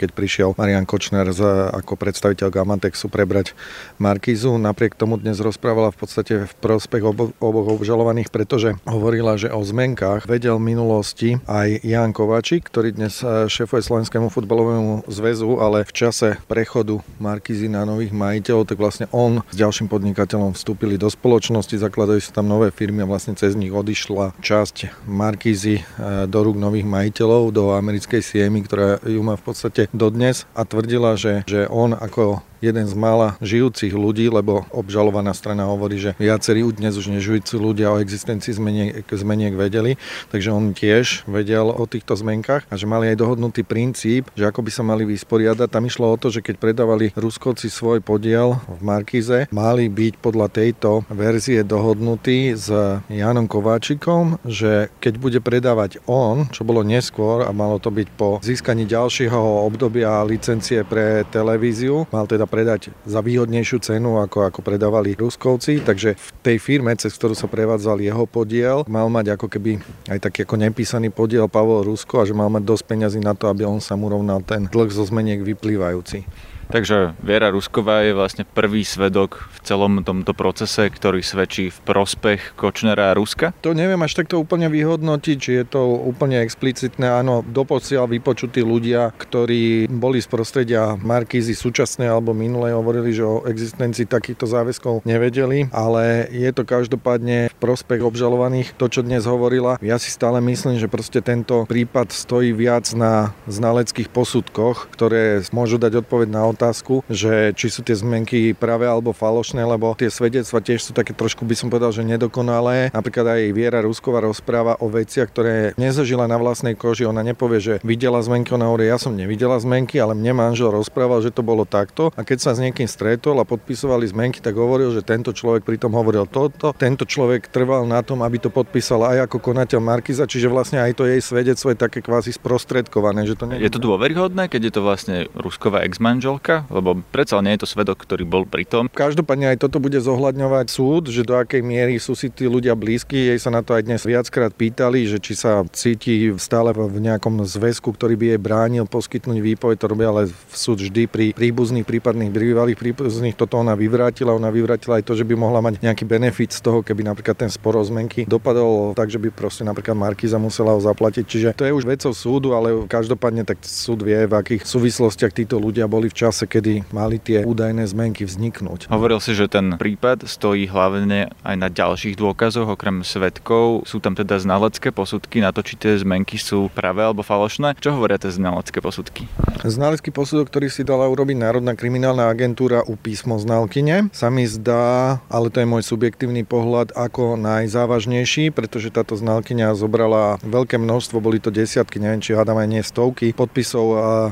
keď 0.01 0.11
prišiel 0.17 0.49
Marian 0.57 0.89
Kočner 0.89 1.29
z, 1.31 1.45
ako 1.77 2.01
predstaviteľ 2.01 2.49
Gamatexu 2.49 3.13
prebrať 3.13 3.53
Markizu. 4.01 4.57
Napriek 4.57 4.97
tomu 4.97 5.21
dnes 5.21 5.37
rozprávala 5.39 5.93
v 5.93 5.99
podstate 6.01 6.35
v 6.49 6.53
prospech 6.59 7.05
obo, 7.05 7.37
oboch 7.39 7.77
obžalovaných, 7.77 8.33
pretože 8.33 8.75
hovorila, 8.89 9.37
že 9.37 9.53
o 9.53 9.61
zmenkách 9.61 10.25
vedel 10.25 10.57
v 10.57 10.73
minulosti 10.73 11.31
aj 11.45 11.85
Jan 11.85 12.17
Kovačík, 12.17 12.67
ktorý 12.67 12.97
dnes 12.97 13.21
šéfuje 13.27 13.85
Slovenskému 13.85 14.33
futbalovému 14.33 15.05
zväzu, 15.11 15.61
ale 15.61 15.85
v 15.85 15.93
čase 15.93 16.41
prechodu 16.49 17.03
Markizy 17.21 17.66
Markízy 17.67 17.83
na 17.83 17.83
nových 17.83 18.15
majiteľov, 18.15 18.71
tak 18.71 18.79
vlastne 18.79 19.07
on 19.11 19.43
s 19.51 19.57
ďalším 19.59 19.91
podnikateľom 19.91 20.55
vstúpili 20.55 20.95
do 20.95 21.11
spoločnosti, 21.11 21.75
zakladajú 21.75 22.23
sa 22.23 22.39
tam 22.39 22.47
nové 22.47 22.71
firmy 22.71 23.03
a 23.03 23.11
vlastne 23.11 23.35
cez 23.35 23.59
nich 23.59 23.75
odišla 23.75 24.39
časť 24.39 25.07
Markízy 25.11 25.83
e, 25.83 25.85
do 26.31 26.39
rúk 26.47 26.55
nových 26.55 26.87
majiteľov, 26.87 27.51
do 27.51 27.75
americkej 27.75 28.23
Siemy, 28.23 28.63
ktorá 28.71 29.03
ju 29.03 29.19
má 29.27 29.35
v 29.35 29.45
podstate 29.51 29.91
dodnes 29.91 30.47
a 30.55 30.63
tvrdila, 30.63 31.19
že, 31.19 31.43
že 31.51 31.67
on 31.67 31.91
ako 31.99 32.47
jeden 32.61 32.87
z 32.89 32.95
mála 32.97 33.37
žijúcich 33.45 33.93
ľudí, 33.93 34.29
lebo 34.33 34.65
obžalovaná 34.73 35.33
strana 35.37 35.69
hovorí, 35.69 36.01
že 36.01 36.17
viacerí 36.17 36.65
dnes 36.73 36.97
už 36.97 37.13
nežijúci 37.13 37.55
ľudia 37.61 37.93
o 37.93 38.01
existencii 38.01 38.57
zmeniek, 38.57 39.07
zmeniek 39.07 39.53
vedeli, 39.55 40.01
takže 40.33 40.51
on 40.51 40.73
tiež 40.73 41.29
vedel 41.29 41.69
o 41.69 41.85
týchto 41.85 42.17
zmenkách 42.17 42.67
a 42.67 42.75
že 42.75 42.89
mali 42.89 43.13
aj 43.13 43.21
dohodnutý 43.21 43.63
princíp, 43.63 44.33
že 44.35 44.49
ako 44.49 44.67
by 44.67 44.71
sa 44.73 44.83
mali 44.83 45.05
vysporiadať. 45.05 45.69
Tam 45.69 45.85
išlo 45.85 46.09
o 46.09 46.17
to, 46.17 46.33
že 46.33 46.41
keď 46.41 46.57
predávali 46.59 47.13
Ruskovci 47.15 47.69
svoj 47.69 48.01
podiel 48.01 48.59
v 48.67 48.81
Markize, 48.83 49.39
mali 49.53 49.87
byť 49.93 50.15
podľa 50.19 50.49
tejto 50.49 51.05
verzie 51.13 51.63
dohodnutí 51.63 52.57
s 52.57 52.71
Janom 53.07 53.47
Kováčikom, 53.47 54.41
že 54.47 54.89
keď 54.99 55.15
bude 55.21 55.41
predávať 55.45 56.01
on, 56.09 56.49
čo 56.51 56.65
bolo 56.65 56.81
neskôr 56.87 57.45
a 57.45 57.51
malo 57.53 57.77
to 57.79 57.93
byť 57.93 58.09
po 58.17 58.39
získaní 58.41 58.89
ďalšieho 58.89 59.67
obdobia 59.67 60.25
licencie 60.25 60.83
pre 60.87 61.27
televíziu, 61.29 62.09
mal 62.11 62.25
teda 62.25 62.46
predať 62.47 62.95
za 63.05 63.21
výhodnejšiu 63.21 63.79
cenu, 63.83 64.23
ako, 64.23 64.49
ako 64.49 64.61
predávali 64.63 65.19
Ruskovci, 65.19 65.83
takže 65.83 66.17
v 66.17 66.29
tej 66.41 66.57
firme, 66.63 66.95
cez 66.97 67.13
ktorú 67.15 67.35
sa 67.35 67.51
prevádzal 67.51 68.01
jeho 68.01 68.25
podiel, 68.25 68.87
mal 68.89 69.11
mať 69.13 69.37
ako 69.37 69.47
keby 69.51 69.83
aj 70.09 70.19
taký 70.23 70.47
ako 70.47 70.57
nepísaný 70.57 71.13
podiel 71.13 71.51
Pavol 71.51 71.85
Rusko 71.85 72.23
a 72.23 72.27
že 72.27 72.33
mal 72.33 72.49
mať 72.49 72.63
dosť 72.65 72.85
peňazí 72.87 73.21
na 73.21 73.35
to, 73.37 73.51
aby 73.51 73.67
on 73.67 73.83
sa 73.83 73.99
mu 73.99 74.09
ten 74.47 74.71
dlh 74.71 74.89
zo 74.89 75.05
zmeniek 75.05 75.43
vyplývajúci. 75.43 76.25
Takže 76.67 77.15
Viera 77.23 77.55
Rusková 77.55 78.03
je 78.03 78.11
vlastne 78.11 78.43
prvý 78.43 78.83
svedok 78.83 79.47
v 79.55 79.59
celom 79.63 80.03
tomto 80.03 80.35
procese, 80.35 80.91
ktorý 80.91 81.23
svedčí 81.23 81.71
v 81.71 81.79
prospech 81.87 82.59
Kočnera 82.59 83.15
a 83.15 83.17
Ruska? 83.17 83.55
To 83.63 83.71
neviem 83.71 84.03
až 84.03 84.19
takto 84.19 84.43
úplne 84.43 84.67
vyhodnotiť, 84.67 85.37
či 85.39 85.51
je 85.63 85.65
to 85.65 85.83
úplne 85.87 86.43
explicitné. 86.43 87.07
Áno, 87.07 87.47
doposiaľ 87.47 88.11
vypočutí 88.11 88.67
ľudia, 88.67 89.15
ktorí 89.15 89.87
boli 89.87 90.19
z 90.19 90.27
prostredia 90.27 90.99
Markízy 90.99 91.55
súčasné 91.55 92.11
alebo 92.11 92.35
minulé, 92.35 92.75
hovorili, 92.75 93.15
že 93.15 93.23
o 93.23 93.47
existencii 93.47 94.11
takýchto 94.11 94.51
záväzkov 94.51 95.07
nevedeli, 95.07 95.71
ale 95.71 96.27
je 96.35 96.51
to 96.51 96.67
každopádne 96.67 97.47
v 97.47 97.57
prospech 97.63 98.03
obžalovaných 98.03 98.75
to, 98.75 98.91
čo 98.91 99.07
dnes 99.07 99.23
hovorila. 99.25 99.79
Ja 99.79 100.03
si 100.03 100.11
stále 100.11 100.43
myslím, 100.43 100.83
že 100.83 100.91
proste 100.91 101.23
tento 101.23 101.63
prípad 101.71 102.11
stojí 102.11 102.51
viac 102.51 102.91
na 102.99 103.31
znaleckých 103.47 104.11
posudkoch, 104.11 104.91
ktoré 104.91 105.47
môžu 105.55 105.79
dať 105.79 106.03
odpoveď 106.03 106.29
na 106.31 106.43
otázku, 106.57 107.05
že 107.07 107.53
či 107.53 107.69
sú 107.69 107.85
tie 107.85 107.93
zmenky 107.93 108.57
pravé 108.57 108.89
alebo 108.89 109.13
falošné, 109.13 109.61
lebo 109.63 109.93
tie 109.95 110.09
svedectva 110.09 110.65
tiež 110.65 110.81
sú 110.81 110.93
také 110.97 111.13
trošku, 111.13 111.45
by 111.45 111.53
som 111.53 111.69
povedal, 111.69 111.93
že 111.93 112.03
nedokonalé. 112.03 112.89
Napríklad 112.97 113.37
aj 113.37 113.53
Viera 113.53 113.85
Rusková 113.85 114.25
rozpráva 114.25 114.81
o 114.81 114.89
veciach, 114.89 115.29
ktoré 115.29 115.77
nezažila 115.77 116.25
na 116.25 116.41
vlastnej 116.41 116.73
koži. 116.73 117.05
Ona 117.05 117.21
nepovie, 117.21 117.61
že 117.61 117.75
videla 117.85 118.19
zmenky, 118.25 118.57
ona 118.57 118.73
hovorí, 118.73 118.89
ja 118.89 118.97
som 118.97 119.13
nevidela 119.13 119.61
zmenky, 119.61 120.01
ale 120.01 120.17
mne 120.17 120.33
manžel 120.33 120.73
rozprával, 120.73 121.21
že 121.21 121.31
to 121.31 121.45
bolo 121.45 121.69
takto. 121.69 122.09
A 122.17 122.25
keď 122.25 122.39
sa 122.41 122.51
s 122.57 122.63
niekým 122.63 122.89
stretol 122.89 123.37
a 123.37 123.45
podpisovali 123.45 124.09
zmenky, 124.09 124.41
tak 124.41 124.57
hovoril, 124.57 124.97
že 124.97 125.05
tento 125.05 125.37
človek 125.37 125.69
pritom 125.69 125.93
hovoril 125.93 126.25
toto. 126.25 126.73
Tento 126.73 127.05
človek 127.05 127.53
trval 127.53 127.85
na 127.85 128.01
tom, 128.01 128.25
aby 128.25 128.41
to 128.41 128.49
podpísal 128.49 129.05
aj 129.05 129.29
ako 129.29 129.43
konateľ 129.53 129.81
Markiza, 129.83 130.25
čiže 130.25 130.49
vlastne 130.49 130.81
aj 130.81 130.97
to 130.97 131.05
jej 131.05 131.21
svedectvo 131.21 131.75
je 131.75 131.79
také 131.79 131.99
kvázi 132.01 132.33
sprostredkované. 132.33 133.27
Že 133.27 133.35
to 133.37 133.45
nie... 133.51 133.57
Je 133.61 133.73
to 133.75 133.83
dôveryhodné, 133.83 134.49
keď 134.49 134.71
je 134.71 134.73
to 134.73 134.83
vlastne 134.87 135.17
Rusková 135.35 135.83
ex-manželka? 135.85 136.46
Svedka? 136.47 136.71
Lebo 136.71 137.03
predsa 137.11 137.43
nie 137.43 137.59
je 137.59 137.67
to 137.67 137.69
svedok, 137.69 137.99
ktorý 138.07 138.23
bol 138.23 138.47
pri 138.47 138.63
tom. 138.63 138.87
Každopádne 138.87 139.55
aj 139.55 139.67
toto 139.67 139.83
bude 139.83 139.99
zohľadňovať 139.99 140.67
súd, 140.71 141.11
že 141.11 141.27
do 141.27 141.35
akej 141.35 141.63
miery 141.67 141.99
sú 141.99 142.15
si 142.15 142.31
tí 142.31 142.47
ľudia 142.47 142.79
blízki. 142.79 143.35
Jej 143.35 143.43
sa 143.43 143.51
na 143.51 143.67
to 143.67 143.75
aj 143.75 143.83
dnes 143.83 144.07
viackrát 144.07 144.55
pýtali, 144.55 145.11
že 145.11 145.19
či 145.19 145.35
sa 145.35 145.67
cíti 145.75 146.31
stále 146.39 146.71
v 146.71 147.03
nejakom 147.03 147.43
zväzku, 147.43 147.91
ktorý 147.91 148.15
by 148.15 148.27
jej 148.37 148.41
bránil 148.41 148.85
poskytnúť 148.87 149.39
výpoveď. 149.43 149.77
To 149.83 149.91
robia 149.91 150.09
ale 150.15 150.31
súd 150.55 150.79
vždy 150.79 151.11
pri 151.11 151.35
príbuzných 151.35 151.87
prípadných 151.87 152.31
bývalých 152.31 152.79
príbuzných. 152.79 153.35
Toto 153.35 153.59
ona 153.59 153.75
vyvrátila. 153.75 154.37
Ona 154.37 154.53
vyvrátila 154.55 155.03
aj 155.03 155.05
to, 155.05 155.19
že 155.19 155.27
by 155.27 155.35
mohla 155.35 155.59
mať 155.59 155.83
nejaký 155.83 156.07
benefit 156.07 156.55
z 156.55 156.61
toho, 156.63 156.81
keby 156.87 157.03
napríklad 157.03 157.35
ten 157.35 157.51
spor 157.51 157.75
o 157.75 157.83
zmenky 157.83 158.29
dopadol 158.29 158.95
tak, 158.95 159.11
že 159.11 159.19
by 159.19 159.33
proste 159.33 159.67
napríklad 159.67 159.97
Markiza 159.97 160.39
musela 160.39 160.77
ho 160.77 160.81
zaplatiť. 160.81 161.25
Čiže 161.27 161.49
to 161.57 161.67
je 161.67 161.73
už 161.75 161.85
vecou 161.89 162.13
súdu, 162.13 162.53
ale 162.55 162.87
každopádne 162.87 163.43
tak 163.43 163.59
súd 163.65 164.05
vie, 164.05 164.29
v 164.29 164.35
akých 164.37 164.63
súvislostiach 164.69 165.33
títo 165.33 165.57
ľudia 165.57 165.89
boli 165.89 166.13
v 166.13 166.17
čase, 166.37 166.45
kedy 166.45 166.85
mali 166.93 167.17
tie 167.17 167.49
údajné 167.49 167.89
zmenky 167.89 168.29
vzniknúť. 168.29 168.93
Hovoril 168.93 169.25
si, 169.25 169.33
že 169.33 169.49
ten 169.49 169.81
prípad 169.81 170.29
stojí 170.29 170.69
hlavne 170.69 171.33
aj 171.41 171.57
na 171.57 171.73
ďalších 171.73 172.21
dôkazoch, 172.21 172.69
okrem 172.69 173.01
svetkov. 173.01 173.89
Sú 173.89 174.05
tam 174.05 174.13
teda 174.13 174.37
znalecké 174.37 174.93
posudky 174.93 175.41
na 175.41 175.57
to, 175.57 175.65
či 175.65 175.81
tie 175.81 175.97
zmenky 175.97 176.37
sú 176.37 176.69
pravé 176.69 177.09
alebo 177.09 177.25
falošné. 177.25 177.81
Čo 177.81 177.97
hovoria 177.97 178.21
tie 178.21 178.29
znalecké 178.29 178.85
posudky? 178.85 179.25
Znalecký 179.67 180.15
posudok, 180.15 180.47
ktorý 180.47 180.71
si 180.71 180.87
dala 180.87 181.11
urobiť 181.11 181.43
Národná 181.43 181.75
kriminálna 181.75 182.31
agentúra 182.31 182.87
u 182.87 182.95
písmo 182.95 183.35
znalkyne, 183.35 184.15
sa 184.15 184.31
mi 184.31 184.47
zdá, 184.47 185.19
ale 185.27 185.51
to 185.51 185.59
je 185.59 185.67
môj 185.67 185.83
subjektívny 185.83 186.47
pohľad, 186.47 186.95
ako 186.95 187.35
najzávažnejší, 187.35 188.55
pretože 188.55 188.95
táto 188.95 189.19
znalkyňa 189.19 189.75
zobrala 189.75 190.39
veľké 190.47 190.79
množstvo, 190.79 191.19
boli 191.19 191.43
to 191.43 191.51
desiatky, 191.51 191.99
neviem, 191.99 192.23
či 192.23 192.39
hádam 192.39 192.63
aj 192.63 192.69
nie 192.71 192.83
stovky 192.87 193.35
podpisov 193.35 193.87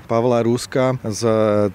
Pavla 0.07 0.47
Ruska 0.47 1.03
z 1.03 1.23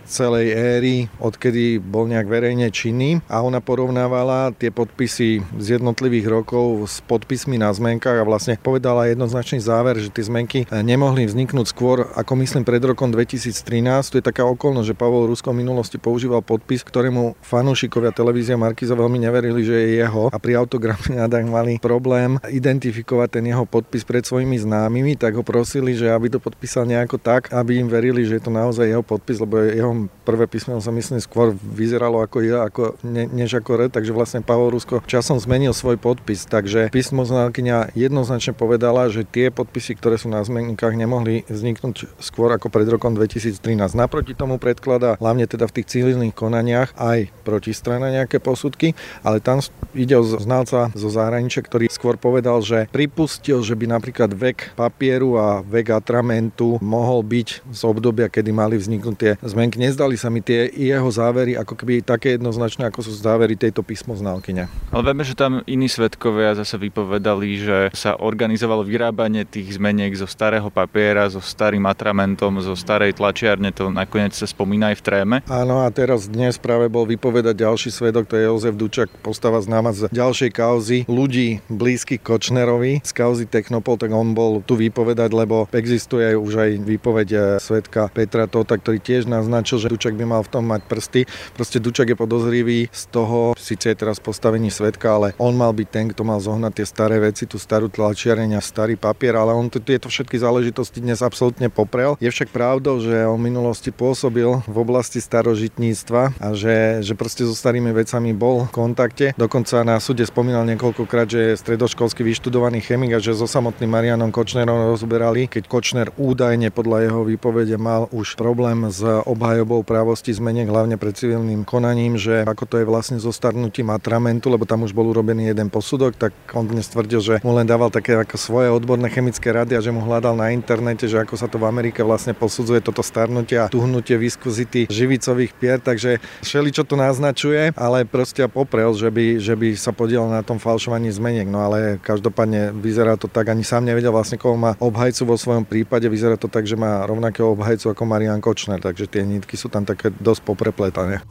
celej 0.07 0.55
éry, 0.55 0.95
odkedy 1.19 1.83
bol 1.83 2.07
nejak 2.07 2.31
verejne 2.31 2.71
činný 2.71 3.19
a 3.27 3.43
ona 3.43 3.59
porovnávala 3.59 4.55
tie 4.55 4.71
podpisy 4.71 5.43
z 5.59 5.65
jednotlivých 5.75 6.31
rokov 6.31 6.87
s 6.87 7.03
podpismi 7.03 7.59
na 7.59 7.75
zmenkách 7.75 8.23
a 8.23 8.27
vlastne 8.27 8.55
povedala 8.55 9.11
jednoznačný 9.11 9.59
záver, 9.59 9.99
že 9.99 10.15
tie 10.15 10.23
zmenky 10.23 10.63
nemohli 10.71 11.27
vzniknúť 11.27 11.67
skôr, 11.67 12.07
ako 12.15 12.39
myslím, 12.39 12.63
pred 12.63 12.79
rokom 12.79 13.11
2013. 13.51 14.13
To 14.13 14.17
je 14.21 14.25
taká 14.25 14.43
okolnosť, 14.45 14.87
že 14.93 14.95
Pavol 14.97 15.27
Rusko 15.29 15.51
v 15.51 15.61
minulosti 15.65 15.97
používal 15.97 16.45
podpis, 16.45 16.85
ktorému 16.85 17.35
fanúšikovia 17.41 18.13
televízia 18.13 18.55
Markiza 18.55 18.93
veľmi 18.93 19.17
neverili, 19.19 19.65
že 19.65 19.75
je 19.75 19.87
jeho 20.01 20.29
a 20.29 20.37
pri 20.37 20.61
autografnádach 20.61 21.45
mali 21.49 21.81
problém 21.81 22.37
identifikovať 22.47 23.41
ten 23.41 23.45
jeho 23.49 23.65
podpis 23.65 24.05
pred 24.05 24.21
svojimi 24.23 24.61
známymi, 24.61 25.17
tak 25.17 25.35
ho 25.35 25.43
prosili, 25.43 25.97
že 25.97 26.09
aby 26.09 26.29
to 26.29 26.39
podpísal 26.39 26.85
nejako 26.85 27.17
tak, 27.17 27.49
aby 27.49 27.81
im 27.81 27.89
verili, 27.89 28.23
že 28.23 28.37
je 28.37 28.43
to 28.45 28.51
naozaj 28.53 28.85
jeho 28.85 29.01
podpis, 29.01 29.41
lebo 29.41 29.59
jeho 29.59 30.07
prvé 30.23 30.45
písmeno 30.45 30.79
sa 30.79 30.93
myslím 30.93 31.17
skôr 31.17 31.53
vyzeralo 31.57 32.21
ako 32.21 32.37
ja, 32.45 32.65
ako, 32.69 33.01
ne, 33.01 33.25
než 33.25 33.57
ako 33.57 33.69
R, 33.75 33.81
takže 33.89 34.13
vlastne 34.13 34.45
Pavol 34.45 34.73
Rusko 34.73 35.01
časom 35.09 35.41
zmenil 35.41 35.73
svoj 35.73 35.97
podpis, 35.97 36.45
takže 36.45 36.93
písmo 36.93 37.25
znalkyňa 37.25 37.97
jednoznačne 37.97 38.53
povedala, 38.53 39.09
že 39.09 39.25
tie 39.25 39.49
podpisy, 39.49 39.97
ktoré 39.97 40.21
sú 40.21 40.29
na 40.29 40.41
zmenkách, 40.45 40.93
nemohli 40.93 41.47
vzniknúť 41.49 42.09
skôr 42.21 42.51
ako 42.53 42.69
pred 42.69 42.85
rokom 42.85 43.15
2013. 43.39 43.95
Naproti 43.95 44.35
tomu 44.35 44.59
predkladá 44.59 45.15
hlavne 45.17 45.47
teda 45.47 45.65
v 45.65 45.81
tých 45.81 45.99
civilných 45.99 46.35
konaniach 46.35 46.91
aj 46.99 47.31
protistrana 47.47 48.11
nejaké 48.11 48.43
posudky, 48.43 48.93
ale 49.23 49.39
tam 49.39 49.63
ide 49.95 50.19
o 50.19 50.23
znalca 50.23 50.91
zo 50.93 51.09
zahraničia, 51.09 51.63
ktorý 51.63 51.87
skôr 51.89 52.19
povedal, 52.19 52.59
že 52.59 52.85
pripustil, 52.91 53.63
že 53.63 53.73
by 53.73 53.85
napríklad 53.89 54.29
vek 54.35 54.75
papieru 54.75 55.39
a 55.39 55.47
vek 55.63 55.95
atramentu 55.95 56.77
mohol 56.83 57.23
byť 57.23 57.63
z 57.71 57.81
obdobia, 57.87 58.27
kedy 58.27 58.51
mali 58.51 58.75
vzniknúť 58.75 59.15
tie 59.17 59.31
zmenky. 59.41 59.79
Nezdali 59.79 60.19
sa 60.19 60.27
mi 60.27 60.43
tie 60.43 60.67
jeho 60.69 61.07
závery 61.09 61.55
ako 61.55 61.73
keby 61.79 62.03
také 62.03 62.35
jednoznačné, 62.35 62.87
ako 62.87 63.07
sú 63.07 63.11
závery 63.15 63.55
tejto 63.55 63.81
písmoználkyne. 63.81 64.67
Ale 64.91 65.01
vieme, 65.01 65.23
že 65.23 65.37
tam 65.37 65.63
iní 65.65 65.87
svetkovia 65.87 66.53
zase 66.59 66.75
vypovedali, 66.77 67.47
že 67.59 67.77
sa 67.95 68.19
organizovalo 68.19 68.83
vyrábanie 68.83 69.47
tých 69.47 69.79
zmeniek 69.79 70.11
zo 70.13 70.27
starého 70.27 70.67
papiera, 70.69 71.27
so 71.29 71.41
starým 71.41 71.85
atramentom, 71.85 72.61
zo 72.61 72.73
starej 72.73 73.15
tlačiarne, 73.19 73.75
to 73.75 73.91
nakoniec 73.91 74.31
sa 74.31 74.47
spomína 74.47 74.95
aj 74.95 75.03
v 75.03 75.03
tréme. 75.03 75.37
Áno, 75.51 75.83
a 75.83 75.91
teraz 75.91 76.31
dnes 76.31 76.55
práve 76.55 76.87
bol 76.87 77.03
vypovedať 77.03 77.67
ďalší 77.67 77.91
svedok, 77.91 78.31
to 78.31 78.39
je 78.39 78.47
Jozef 78.47 78.79
Dučak, 78.79 79.11
postava 79.19 79.59
známa 79.59 79.91
z 79.91 80.07
ďalšej 80.07 80.51
kauzy 80.55 80.97
ľudí 81.11 81.59
blízky 81.67 82.15
Kočnerovi 82.15 83.03
z 83.03 83.11
kauzy 83.11 83.43
Technopol, 83.49 83.99
tak 83.99 84.15
on 84.15 84.31
bol 84.31 84.63
tu 84.63 84.79
vypovedať, 84.79 85.35
lebo 85.35 85.67
existuje 85.75 86.37
už 86.37 86.53
aj 86.55 86.69
výpoveď 86.85 87.29
eh, 87.33 87.41
svetka 87.59 88.07
Petra 88.13 88.47
Tota, 88.47 88.79
ktorý 88.79 89.03
tiež 89.03 89.27
naznačil, 89.27 89.81
že 89.81 89.91
Dučak 89.91 90.15
by 90.15 90.25
mal 90.25 90.41
v 90.45 90.51
tom 90.53 90.63
mať 90.69 90.81
prsty. 90.85 91.21
Proste 91.57 91.83
Dučak 91.83 92.13
je 92.13 92.17
podozrivý 92.17 92.87
z 92.93 93.03
toho, 93.11 93.57
síce 93.59 93.91
je 93.91 93.97
teraz 93.97 94.21
postavení 94.21 94.71
svetka, 94.71 95.17
ale 95.17 95.27
on 95.41 95.57
mal 95.57 95.73
byť 95.75 95.87
ten, 95.89 96.05
kto 96.13 96.21
mal 96.21 96.39
zohnať 96.39 96.71
tie 96.77 96.85
staré 96.87 97.17
veci, 97.17 97.49
tú 97.49 97.57
starú 97.57 97.89
tlačiareň 97.89 98.55
a 98.57 98.61
starý 98.61 98.95
papier, 98.95 99.33
ale 99.33 99.51
on 99.51 99.67
tieto 99.69 100.07
všetky 100.07 100.37
záležitosti 100.37 101.01
dnes 101.01 101.25
absolútne 101.25 101.67
poprel. 101.73 102.13
Je 102.21 102.29
však 102.29 102.53
pravdou, 102.53 103.01
že 103.01 103.08
on 103.25 103.39
v 103.41 103.47
minulosti 103.49 103.89
pôsobil 103.89 104.61
v 104.65 104.77
oblasti 104.77 105.17
starožitníctva 105.23 106.37
a 106.39 106.47
že, 106.53 107.01
že 107.05 107.13
proste 107.13 107.45
so 107.45 107.55
starými 107.57 107.91
vecami 107.93 108.31
bol 108.35 108.67
v 108.67 108.73
kontakte. 108.73 109.25
Dokonca 109.35 109.81
na 109.85 109.97
súde 109.97 110.25
spomínal 110.25 110.65
niekoľkokrát, 110.69 111.27
že 111.29 111.39
je 111.53 111.59
stredoškolský 111.59 112.21
vyštudovaný 112.21 112.83
chemik 112.83 113.15
a 113.15 113.23
že 113.23 113.35
so 113.35 113.49
samotným 113.49 113.89
Marianom 113.89 114.29
Kočnerom 114.29 114.93
rozberali, 114.93 115.49
keď 115.49 115.63
Kočner 115.65 116.07
údajne 116.15 116.69
podľa 116.69 117.09
jeho 117.09 117.21
výpovede 117.25 117.75
mal 117.79 118.05
už 118.13 118.35
problém 118.35 118.87
s 118.89 119.01
obhajobou 119.03 119.81
právosti 119.81 120.31
zmeniek, 120.35 120.69
hlavne 120.69 120.95
pred 120.99 121.15
civilným 121.15 121.65
konaním, 121.65 122.15
že 122.15 122.45
ako 122.45 122.63
to 122.65 122.75
je 122.81 122.85
vlastne 122.85 123.17
so 123.17 123.33
starnutím 123.33 123.89
atramentu, 123.89 124.51
lebo 124.51 124.67
tam 124.67 124.85
už 124.85 124.93
bol 124.93 125.09
urobený 125.09 125.51
jeden 125.51 125.67
posudok, 125.71 126.15
tak 126.15 126.33
on 126.53 126.67
dnes 126.67 126.87
tvrdil, 126.87 127.19
že 127.19 127.35
mu 127.41 127.55
len 127.55 127.65
dával 127.65 127.89
také 127.89 128.15
ako 128.19 128.35
svoje 128.35 128.69
odborné 128.69 129.07
chemické 129.09 129.51
rady 129.51 129.75
a 129.77 129.83
že 129.83 129.93
mu 129.93 130.03
hľadal 130.03 130.35
na 130.35 130.51
internete, 130.51 131.07
že 131.07 131.19
ako 131.21 131.35
sa 131.39 131.47
to 131.47 131.57
v 131.57 131.67
Amerike 131.67 132.03
vlastne 132.03 132.35
posudzuje 132.35 132.83
toto 132.83 132.98
starnutie 133.01 133.57
a 133.59 133.71
tuhnutie 133.71 134.15
viskuzity 134.19 134.85
živicových 134.89 135.51
pier, 135.55 135.77
takže 135.79 136.17
všeli 136.43 136.69
čo 136.73 136.83
to 136.85 136.99
naznačuje, 136.99 137.73
ale 137.73 138.05
proste 138.05 138.45
poprel, 138.51 138.91
že 138.95 139.09
by, 139.09 139.39
že 139.39 139.53
by 139.55 139.75
sa 139.75 139.91
podielal 139.95 140.29
na 140.29 140.43
tom 140.45 140.57
falšovaní 140.61 141.09
zmeniek. 141.09 141.47
No 141.47 141.63
ale 141.65 141.97
každopádne 142.01 142.75
vyzerá 142.75 143.15
to 143.15 143.31
tak, 143.31 143.49
ani 143.49 143.63
sám 143.63 143.85
nevedel 143.85 144.13
vlastne, 144.13 144.37
koho 144.37 144.59
má 144.59 144.75
obhajcu 144.77 145.25
vo 145.25 145.35
svojom 145.37 145.63
prípade. 145.65 146.05
Vyzerá 146.09 146.35
to 146.35 146.51
tak, 146.51 146.67
že 146.67 146.79
má 146.79 147.03
rovnakého 147.05 147.53
obhajcu 147.53 147.91
ako 147.91 148.03
Marian 148.05 148.41
Kočner, 148.43 148.81
takže 148.81 149.09
tie 149.09 149.23
nitky 149.25 149.55
sú 149.55 149.67
tam 149.71 149.83
také 149.85 150.13
dosť 150.13 150.41
poprepletané. 150.45 151.21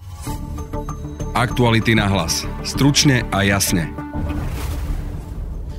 Aktuality 1.39 1.95
na 1.95 2.11
hlas. 2.11 2.43
Stručne 2.67 3.23
a 3.31 3.47
jasne. 3.47 3.95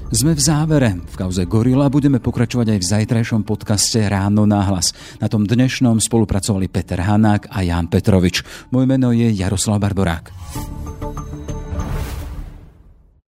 Sme 0.09 0.33
v 0.33 0.41
závere. 0.41 0.97
V 1.05 1.15
kauze 1.21 1.45
Gorila 1.45 1.85
budeme 1.85 2.17
pokračovať 2.17 2.73
aj 2.73 2.79
v 2.81 2.89
zajtrajšom 2.97 3.45
podcaste 3.45 4.01
Ráno 4.09 4.49
na 4.49 4.65
hlas. 4.65 4.89
Na 5.21 5.29
tom 5.29 5.45
dnešnom 5.45 6.01
spolupracovali 6.01 6.65
Peter 6.65 6.97
Hanák 6.97 7.53
a 7.53 7.61
Jan 7.61 7.85
Petrovič. 7.85 8.41
Moje 8.73 8.89
meno 8.89 9.13
je 9.13 9.29
Jaroslav 9.29 9.77
Barborák. 9.77 10.33